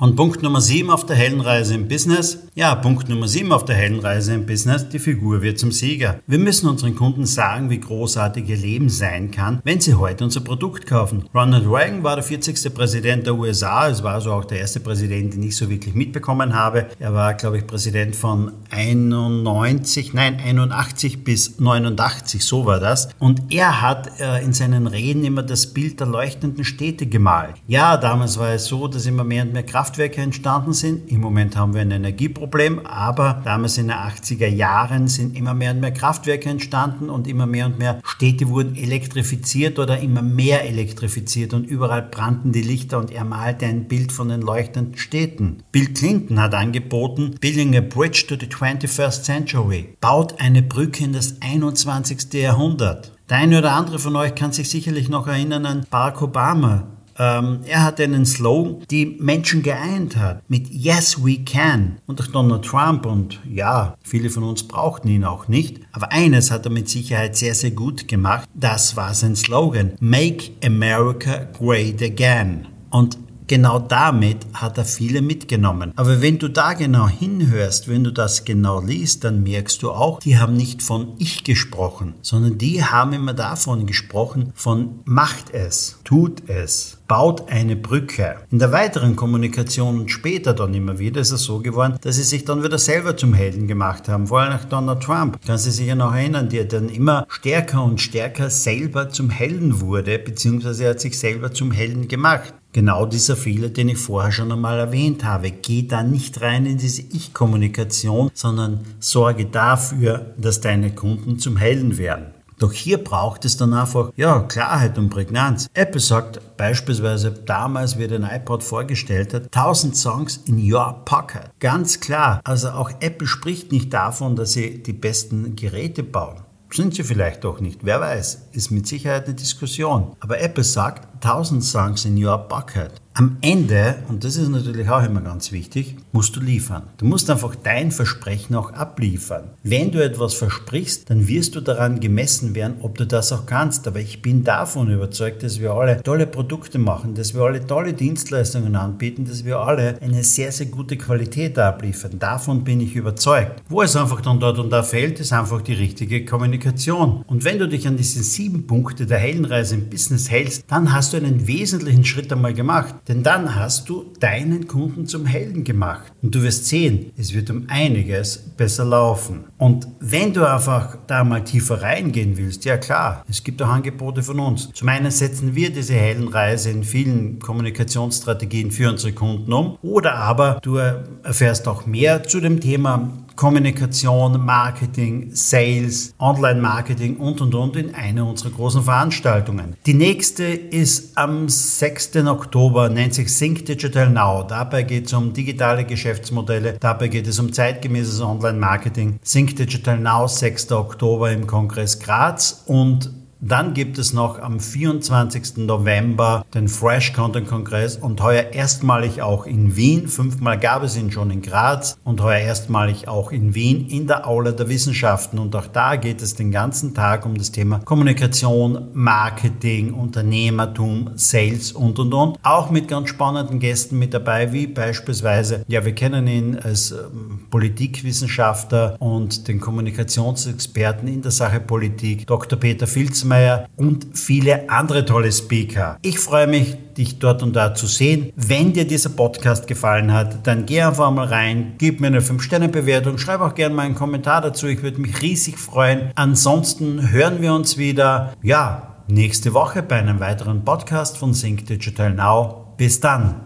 Und 0.00 0.16
Punkt 0.16 0.42
Nummer 0.42 0.62
7 0.62 0.88
auf 0.88 1.04
der 1.04 1.14
Heldenreise 1.14 1.74
im 1.74 1.86
Business. 1.86 2.38
Ja, 2.54 2.74
Punkt 2.74 3.10
Nummer 3.10 3.28
7 3.28 3.52
auf 3.52 3.66
der 3.66 3.76
Heldenreise 3.76 4.32
im 4.32 4.46
Business. 4.46 4.88
Die 4.88 4.98
Figur 4.98 5.42
wird 5.42 5.58
zum 5.58 5.72
Sieger. 5.72 6.20
Wir 6.26 6.38
müssen 6.38 6.70
unseren 6.70 6.96
Kunden 6.96 7.26
sagen, 7.26 7.68
wie 7.68 7.80
großartig 7.80 8.48
ihr 8.48 8.56
Leben 8.56 8.88
sein 8.88 9.30
kann, 9.30 9.60
wenn 9.62 9.78
sie 9.78 9.92
heute 9.92 10.24
unser 10.24 10.40
Produkt 10.40 10.86
kaufen. 10.86 11.26
Ronald 11.34 11.66
Reagan 11.66 12.02
war 12.02 12.14
der 12.14 12.24
40. 12.24 12.74
Präsident 12.74 13.26
der 13.26 13.34
USA. 13.34 13.90
Es 13.90 14.02
war 14.02 14.14
also 14.14 14.32
auch 14.32 14.46
der 14.46 14.60
erste 14.60 14.80
Präsident, 14.80 15.34
den 15.34 15.42
ich 15.42 15.54
so 15.54 15.68
wirklich 15.68 15.94
mitbekommen 15.94 16.54
habe. 16.54 16.86
Er 16.98 17.12
war, 17.12 17.34
glaube 17.34 17.58
ich, 17.58 17.66
Präsident 17.66 18.16
von 18.16 18.52
91, 18.70 20.14
nein, 20.14 20.40
81 20.42 21.24
bis 21.24 21.60
89, 21.60 22.42
so 22.42 22.64
war 22.64 22.80
das. 22.80 23.10
Und 23.18 23.52
er 23.52 23.82
hat 23.82 24.18
äh, 24.18 24.42
in 24.42 24.54
seinen 24.54 24.86
Reden 24.86 25.26
immer 25.26 25.42
das 25.42 25.74
Bild 25.74 26.00
der 26.00 26.06
leuchtenden 26.06 26.64
Städte 26.64 27.04
gemalt. 27.04 27.56
Ja, 27.68 27.98
damals 27.98 28.38
war 28.38 28.54
es 28.54 28.64
so, 28.64 28.88
dass 28.88 29.04
immer 29.04 29.24
mehr 29.24 29.42
und 29.42 29.52
mehr 29.52 29.62
Kraft 29.62 29.89
Kraftwerke 29.90 30.20
entstanden 30.20 30.72
sind. 30.72 31.10
Im 31.10 31.20
Moment 31.20 31.56
haben 31.56 31.74
wir 31.74 31.80
ein 31.80 31.90
Energieproblem, 31.90 32.86
aber 32.86 33.42
damals 33.44 33.76
in 33.76 33.88
den 33.88 33.96
80er 33.96 34.46
Jahren 34.46 35.08
sind 35.08 35.36
immer 35.36 35.52
mehr 35.52 35.72
und 35.72 35.80
mehr 35.80 35.90
Kraftwerke 35.90 36.48
entstanden 36.48 37.10
und 37.10 37.26
immer 37.26 37.46
mehr 37.46 37.66
und 37.66 37.80
mehr 37.80 38.00
Städte 38.04 38.48
wurden 38.50 38.76
elektrifiziert 38.76 39.80
oder 39.80 39.98
immer 39.98 40.22
mehr 40.22 40.64
elektrifiziert 40.64 41.54
und 41.54 41.66
überall 41.66 42.02
brannten 42.02 42.52
die 42.52 42.62
Lichter 42.62 42.98
und 42.98 43.10
er 43.10 43.24
malte 43.24 43.66
ein 43.66 43.88
Bild 43.88 44.12
von 44.12 44.28
den 44.28 44.42
leuchtenden 44.42 44.96
Städten. 44.96 45.64
Bill 45.72 45.92
Clinton 45.92 46.38
hat 46.38 46.54
angeboten, 46.54 47.34
Building 47.40 47.76
a 47.76 47.80
Bridge 47.80 48.26
to 48.28 48.36
the 48.38 48.46
21st 48.46 49.24
Century, 49.24 49.96
baut 50.00 50.40
eine 50.40 50.62
Brücke 50.62 51.02
in 51.02 51.14
das 51.14 51.34
21. 51.40 52.32
Jahrhundert. 52.34 53.10
Der 53.28 53.38
eine 53.38 53.58
oder 53.58 53.72
andere 53.72 53.98
von 53.98 54.14
euch 54.14 54.36
kann 54.36 54.52
sich 54.52 54.70
sicherlich 54.70 55.08
noch 55.08 55.26
erinnern 55.26 55.66
an 55.66 55.86
Barack 55.90 56.22
Obama, 56.22 56.86
Ähm, 57.20 57.60
er 57.66 57.84
hat 57.84 58.00
einen 58.00 58.24
Slogan, 58.24 58.82
die 58.90 59.04
Menschen 59.20 59.62
geeint 59.62 60.16
hat, 60.16 60.42
mit 60.48 60.70
Yes, 60.70 61.22
we 61.22 61.36
can. 61.36 61.98
Und 62.06 62.18
auch 62.22 62.26
Donald 62.28 62.64
Trump 62.64 63.04
und 63.04 63.40
ja, 63.46 63.94
viele 64.02 64.30
von 64.30 64.42
uns 64.42 64.62
brauchten 64.62 65.08
ihn 65.08 65.24
auch 65.24 65.46
nicht. 65.46 65.80
Aber 65.92 66.12
eines 66.12 66.50
hat 66.50 66.64
er 66.64 66.72
mit 66.72 66.88
Sicherheit 66.88 67.36
sehr, 67.36 67.54
sehr 67.54 67.72
gut 67.72 68.08
gemacht. 68.08 68.48
Das 68.54 68.96
war 68.96 69.12
sein 69.12 69.36
Slogan. 69.36 69.92
Make 70.00 70.52
America 70.64 71.46
Great 71.58 72.02
Again. 72.02 72.66
Und 72.88 73.18
genau 73.50 73.80
damit 73.80 74.46
hat 74.54 74.78
er 74.78 74.84
viele 74.84 75.22
mitgenommen. 75.22 75.92
Aber 75.96 76.22
wenn 76.22 76.38
du 76.38 76.46
da 76.46 76.74
genau 76.74 77.08
hinhörst, 77.08 77.88
wenn 77.88 78.04
du 78.04 78.12
das 78.12 78.44
genau 78.44 78.80
liest, 78.80 79.24
dann 79.24 79.42
merkst 79.42 79.82
du 79.82 79.90
auch, 79.90 80.20
die 80.20 80.38
haben 80.38 80.54
nicht 80.54 80.84
von 80.84 81.14
ich 81.18 81.42
gesprochen, 81.42 82.14
sondern 82.22 82.58
die 82.58 82.84
haben 82.84 83.12
immer 83.12 83.34
davon 83.34 83.86
gesprochen, 83.86 84.52
von 84.54 85.00
macht 85.04 85.52
es, 85.52 85.98
tut 86.04 86.48
es, 86.48 86.98
baut 87.08 87.48
eine 87.48 87.74
Brücke. 87.74 88.36
In 88.52 88.60
der 88.60 88.70
weiteren 88.70 89.16
Kommunikation 89.16 90.02
und 90.02 90.12
später 90.12 90.54
dann 90.54 90.72
immer 90.72 91.00
wieder 91.00 91.20
ist 91.20 91.32
es 91.32 91.42
so 91.42 91.58
geworden, 91.58 91.96
dass 92.02 92.14
sie 92.14 92.22
sich 92.22 92.44
dann 92.44 92.62
wieder 92.62 92.78
selber 92.78 93.16
zum 93.16 93.34
Helden 93.34 93.66
gemacht 93.66 94.08
haben. 94.08 94.28
Vor 94.28 94.42
allem 94.42 94.52
nach 94.52 94.64
Donald 94.66 95.02
Trump. 95.02 95.44
Kann 95.44 95.58
sie 95.58 95.72
sich 95.72 95.88
ja 95.88 95.96
noch 95.96 96.14
erinnern, 96.14 96.50
der 96.50 96.66
dann 96.66 96.88
immer 96.88 97.26
stärker 97.28 97.82
und 97.82 98.00
stärker 98.00 98.48
selber 98.48 99.08
zum 99.08 99.28
Helden 99.28 99.80
wurde, 99.80 100.20
beziehungsweise 100.20 100.84
er 100.84 100.90
hat 100.90 101.00
sich 101.00 101.18
selber 101.18 101.52
zum 101.52 101.72
Helden 101.72 102.06
gemacht. 102.06 102.54
Genau 102.72 103.04
dieser 103.04 103.36
Fehler, 103.36 103.68
den 103.68 103.88
ich 103.88 103.98
vorher 103.98 104.30
schon 104.30 104.52
einmal 104.52 104.78
erwähnt 104.78 105.24
habe. 105.24 105.50
Geh 105.50 105.88
da 105.88 106.04
nicht 106.04 106.40
rein 106.40 106.66
in 106.66 106.78
diese 106.78 107.02
Ich-Kommunikation, 107.02 108.30
sondern 108.32 108.80
sorge 109.00 109.46
dafür, 109.46 110.34
dass 110.36 110.60
deine 110.60 110.94
Kunden 110.94 111.38
zum 111.38 111.56
Helden 111.56 111.98
werden. 111.98 112.26
Doch 112.60 112.72
hier 112.72 113.02
braucht 113.02 113.46
es 113.46 113.56
dann 113.56 113.72
einfach, 113.72 114.12
ja, 114.16 114.40
Klarheit 114.40 114.98
und 114.98 115.08
Prägnanz. 115.08 115.68
Apple 115.72 116.00
sagt 116.00 116.56
beispielsweise 116.58 117.32
damals, 117.32 117.98
wie 117.98 118.02
er 118.02 118.08
den 118.08 118.22
iPod 118.22 118.62
vorgestellt 118.62 119.32
hat, 119.32 119.44
1000 119.44 119.96
Songs 119.96 120.36
in 120.44 120.70
your 120.70 121.02
pocket. 121.06 121.50
Ganz 121.58 122.00
klar. 122.00 122.40
Also 122.44 122.68
auch 122.68 122.90
Apple 123.00 123.26
spricht 123.26 123.72
nicht 123.72 123.92
davon, 123.94 124.36
dass 124.36 124.52
sie 124.52 124.82
die 124.82 124.92
besten 124.92 125.56
Geräte 125.56 126.02
bauen. 126.02 126.42
Sind 126.70 126.94
sie 126.94 127.02
vielleicht 127.02 127.44
auch 127.46 127.60
nicht, 127.60 127.80
wer 127.82 128.00
weiß, 128.00 128.48
ist 128.52 128.70
mit 128.70 128.86
Sicherheit 128.86 129.24
eine 129.24 129.34
Diskussion. 129.34 130.14
Aber 130.20 130.40
Apple 130.40 130.62
sagt, 130.62 131.08
1000 131.22 131.62
Songs 131.62 132.04
in 132.04 132.22
your 132.22 132.38
bucket. 132.38 133.00
Am 133.12 133.36
Ende, 133.42 133.96
und 134.08 134.24
das 134.24 134.36
ist 134.36 134.48
natürlich 134.48 134.88
auch 134.88 135.04
immer 135.04 135.20
ganz 135.20 135.50
wichtig, 135.50 135.96
musst 136.12 136.36
du 136.36 136.40
liefern. 136.40 136.84
Du 136.96 137.04
musst 137.04 137.28
einfach 137.28 137.54
dein 137.56 137.90
Versprechen 137.90 138.54
auch 138.54 138.72
abliefern. 138.72 139.50
Wenn 139.64 139.90
du 139.90 140.02
etwas 140.02 140.32
versprichst, 140.34 141.10
dann 141.10 141.26
wirst 141.26 141.56
du 141.56 141.60
daran 141.60 141.98
gemessen 141.98 142.54
werden, 142.54 142.76
ob 142.82 142.96
du 142.96 143.06
das 143.06 143.32
auch 143.32 143.46
kannst. 143.46 143.86
Aber 143.88 143.98
ich 143.98 144.22
bin 144.22 144.44
davon 144.44 144.90
überzeugt, 144.90 145.42
dass 145.42 145.60
wir 145.60 145.72
alle 145.72 146.02
tolle 146.02 146.26
Produkte 146.26 146.78
machen, 146.78 147.14
dass 147.14 147.34
wir 147.34 147.42
alle 147.42 147.66
tolle 147.66 147.92
Dienstleistungen 147.92 148.76
anbieten, 148.76 149.26
dass 149.26 149.44
wir 149.44 149.58
alle 149.58 150.00
eine 150.00 150.22
sehr, 150.22 150.52
sehr 150.52 150.66
gute 150.66 150.96
Qualität 150.96 151.58
abliefern. 151.58 152.18
Davon 152.18 152.64
bin 152.64 152.80
ich 152.80 152.94
überzeugt. 152.94 153.60
Wo 153.68 153.82
es 153.82 153.96
einfach 153.96 154.20
dann 154.20 154.38
dort 154.38 154.58
und 154.60 154.70
da 154.70 154.84
fehlt, 154.84 155.18
ist 155.18 155.32
einfach 155.32 155.60
die 155.62 155.74
richtige 155.74 156.24
Kommunikation. 156.24 157.24
Und 157.26 157.44
wenn 157.44 157.58
du 157.58 157.68
dich 157.68 157.88
an 157.88 157.96
diese 157.96 158.22
sieben 158.22 158.68
Punkte 158.68 159.04
der 159.04 159.18
Heldenreise 159.18 159.74
im 159.74 159.90
Business 159.90 160.30
hältst, 160.30 160.64
dann 160.68 160.92
hast 160.94 161.09
du 161.12 161.16
einen 161.18 161.46
wesentlichen 161.46 162.04
Schritt 162.04 162.32
einmal 162.32 162.54
gemacht. 162.54 162.94
Denn 163.08 163.22
dann 163.22 163.54
hast 163.54 163.88
du 163.88 164.12
deinen 164.20 164.66
Kunden 164.66 165.06
zum 165.06 165.26
Helden 165.26 165.64
gemacht. 165.64 166.12
Und 166.22 166.34
du 166.34 166.42
wirst 166.42 166.66
sehen, 166.66 167.12
es 167.16 167.34
wird 167.34 167.50
um 167.50 167.64
einiges 167.68 168.38
besser 168.38 168.84
laufen. 168.84 169.44
Und 169.58 169.86
wenn 170.00 170.32
du 170.32 170.44
einfach 170.44 170.96
da 171.06 171.24
mal 171.24 171.44
tiefer 171.44 171.82
reingehen 171.82 172.36
willst, 172.36 172.64
ja 172.64 172.76
klar, 172.76 173.24
es 173.28 173.44
gibt 173.44 173.62
auch 173.62 173.68
Angebote 173.68 174.22
von 174.22 174.40
uns. 174.40 174.70
Zum 174.72 174.88
einen 174.88 175.10
setzen 175.10 175.54
wir 175.54 175.70
diese 175.70 175.94
Heldenreise 175.94 176.70
in 176.70 176.84
vielen 176.84 177.38
Kommunikationsstrategien 177.38 178.70
für 178.70 178.90
unsere 178.90 179.12
Kunden 179.12 179.52
um. 179.52 179.78
Oder 179.82 180.14
aber 180.14 180.60
du 180.62 180.76
erfährst 180.76 181.68
auch 181.68 181.86
mehr 181.86 182.22
zu 182.24 182.40
dem 182.40 182.60
Thema 182.60 183.10
Kommunikation, 183.36 184.44
Marketing, 184.44 185.30
Sales, 185.32 186.14
Online-Marketing 186.18 187.16
und 187.16 187.40
und 187.40 187.54
und 187.54 187.76
in 187.76 187.94
einer 187.94 188.26
unserer 188.26 188.50
großen 188.50 188.82
Veranstaltungen. 188.82 189.76
Die 189.86 189.94
nächste 189.94 190.44
ist 190.44 191.16
am 191.16 191.48
6. 191.48 192.16
Oktober, 192.26 192.88
nennt 192.88 193.14
sich 193.14 193.36
Think 193.36 193.66
Digital 193.66 194.10
Now. 194.10 194.42
Dabei 194.42 194.82
geht 194.82 195.06
es 195.06 195.12
um 195.12 195.32
digitale 195.32 195.84
Geschäftsmodelle, 195.84 196.76
dabei 196.78 197.08
geht 197.08 197.26
es 197.26 197.38
um 197.38 197.52
zeitgemäßes 197.52 198.20
Online-Marketing. 198.20 199.18
Think 199.24 199.56
Digital 199.56 199.98
Now, 199.98 200.26
6. 200.26 200.72
Oktober 200.72 201.30
im 201.30 201.46
Kongress 201.46 201.98
Graz 201.98 202.64
und 202.66 203.19
dann 203.42 203.72
gibt 203.72 203.96
es 203.96 204.12
noch 204.12 204.38
am 204.38 204.60
24. 204.60 205.56
November 205.58 206.44
den 206.52 206.68
Fresh 206.68 207.14
Content 207.14 207.48
Kongress 207.48 207.96
und 207.96 208.22
heuer 208.22 208.52
erstmalig 208.52 209.22
auch 209.22 209.46
in 209.46 209.76
Wien. 209.76 210.08
Fünfmal 210.08 210.58
gab 210.58 210.82
es 210.82 210.94
ihn 210.94 211.10
schon 211.10 211.30
in 211.30 211.40
Graz 211.40 211.96
und 212.04 212.20
heuer 212.20 212.40
erstmalig 212.40 213.08
auch 213.08 213.32
in 213.32 213.54
Wien 213.54 213.88
in 213.88 214.06
der 214.06 214.26
Aula 214.26 214.52
der 214.52 214.68
Wissenschaften. 214.68 215.38
Und 215.38 215.56
auch 215.56 215.68
da 215.68 215.96
geht 215.96 216.20
es 216.20 216.34
den 216.34 216.50
ganzen 216.50 216.92
Tag 216.92 217.24
um 217.24 217.38
das 217.38 217.50
Thema 217.50 217.78
Kommunikation, 217.78 218.88
Marketing, 218.92 219.94
Unternehmertum, 219.94 221.12
Sales 221.14 221.72
und 221.72 221.98
und 221.98 222.12
und. 222.12 222.38
Auch 222.42 222.70
mit 222.70 222.88
ganz 222.88 223.08
spannenden 223.08 223.58
Gästen 223.58 223.98
mit 223.98 224.12
dabei, 224.12 224.52
wie 224.52 224.66
beispielsweise, 224.66 225.64
ja, 225.66 225.82
wir 225.82 225.94
kennen 225.94 226.26
ihn 226.26 226.58
als 226.58 226.90
ähm, 226.90 227.46
Politikwissenschaftler 227.50 228.96
und 228.98 229.48
den 229.48 229.60
Kommunikationsexperten 229.60 231.08
in 231.08 231.22
der 231.22 231.30
Sache 231.30 231.60
Politik, 231.60 232.26
Dr. 232.26 232.58
Peter 232.58 232.86
Filzmann 232.86 233.29
Altmaier 233.30 233.68
und 233.76 234.06
viele 234.14 234.68
andere 234.68 235.04
tolle 235.04 235.30
Speaker. 235.30 235.98
Ich 236.02 236.18
freue 236.18 236.46
mich, 236.46 236.76
dich 236.96 237.18
dort 237.18 237.42
und 237.42 237.54
da 237.54 237.74
zu 237.74 237.86
sehen. 237.86 238.32
Wenn 238.34 238.72
dir 238.72 238.86
dieser 238.86 239.10
Podcast 239.10 239.66
gefallen 239.66 240.12
hat, 240.12 240.46
dann 240.46 240.66
geh 240.66 240.82
einfach 240.82 241.10
mal 241.10 241.26
rein, 241.26 241.74
gib 241.78 242.00
mir 242.00 242.08
eine 242.08 242.20
5-Sterne-Bewertung, 242.20 243.18
schreib 243.18 243.40
auch 243.40 243.54
gerne 243.54 243.74
mal 243.74 243.82
einen 243.82 243.94
Kommentar 243.94 244.40
dazu. 244.42 244.66
Ich 244.66 244.82
würde 244.82 245.00
mich 245.00 245.22
riesig 245.22 245.58
freuen. 245.58 246.10
Ansonsten 246.16 247.10
hören 247.10 247.40
wir 247.40 247.54
uns 247.54 247.78
wieder, 247.78 248.32
ja, 248.42 248.96
nächste 249.08 249.54
Woche 249.54 249.82
bei 249.82 249.96
einem 249.96 250.20
weiteren 250.20 250.64
Podcast 250.64 251.16
von 251.16 251.32
Sync 251.32 251.66
Digital 251.66 252.12
Now. 252.12 252.74
Bis 252.76 252.98
dann. 253.00 253.36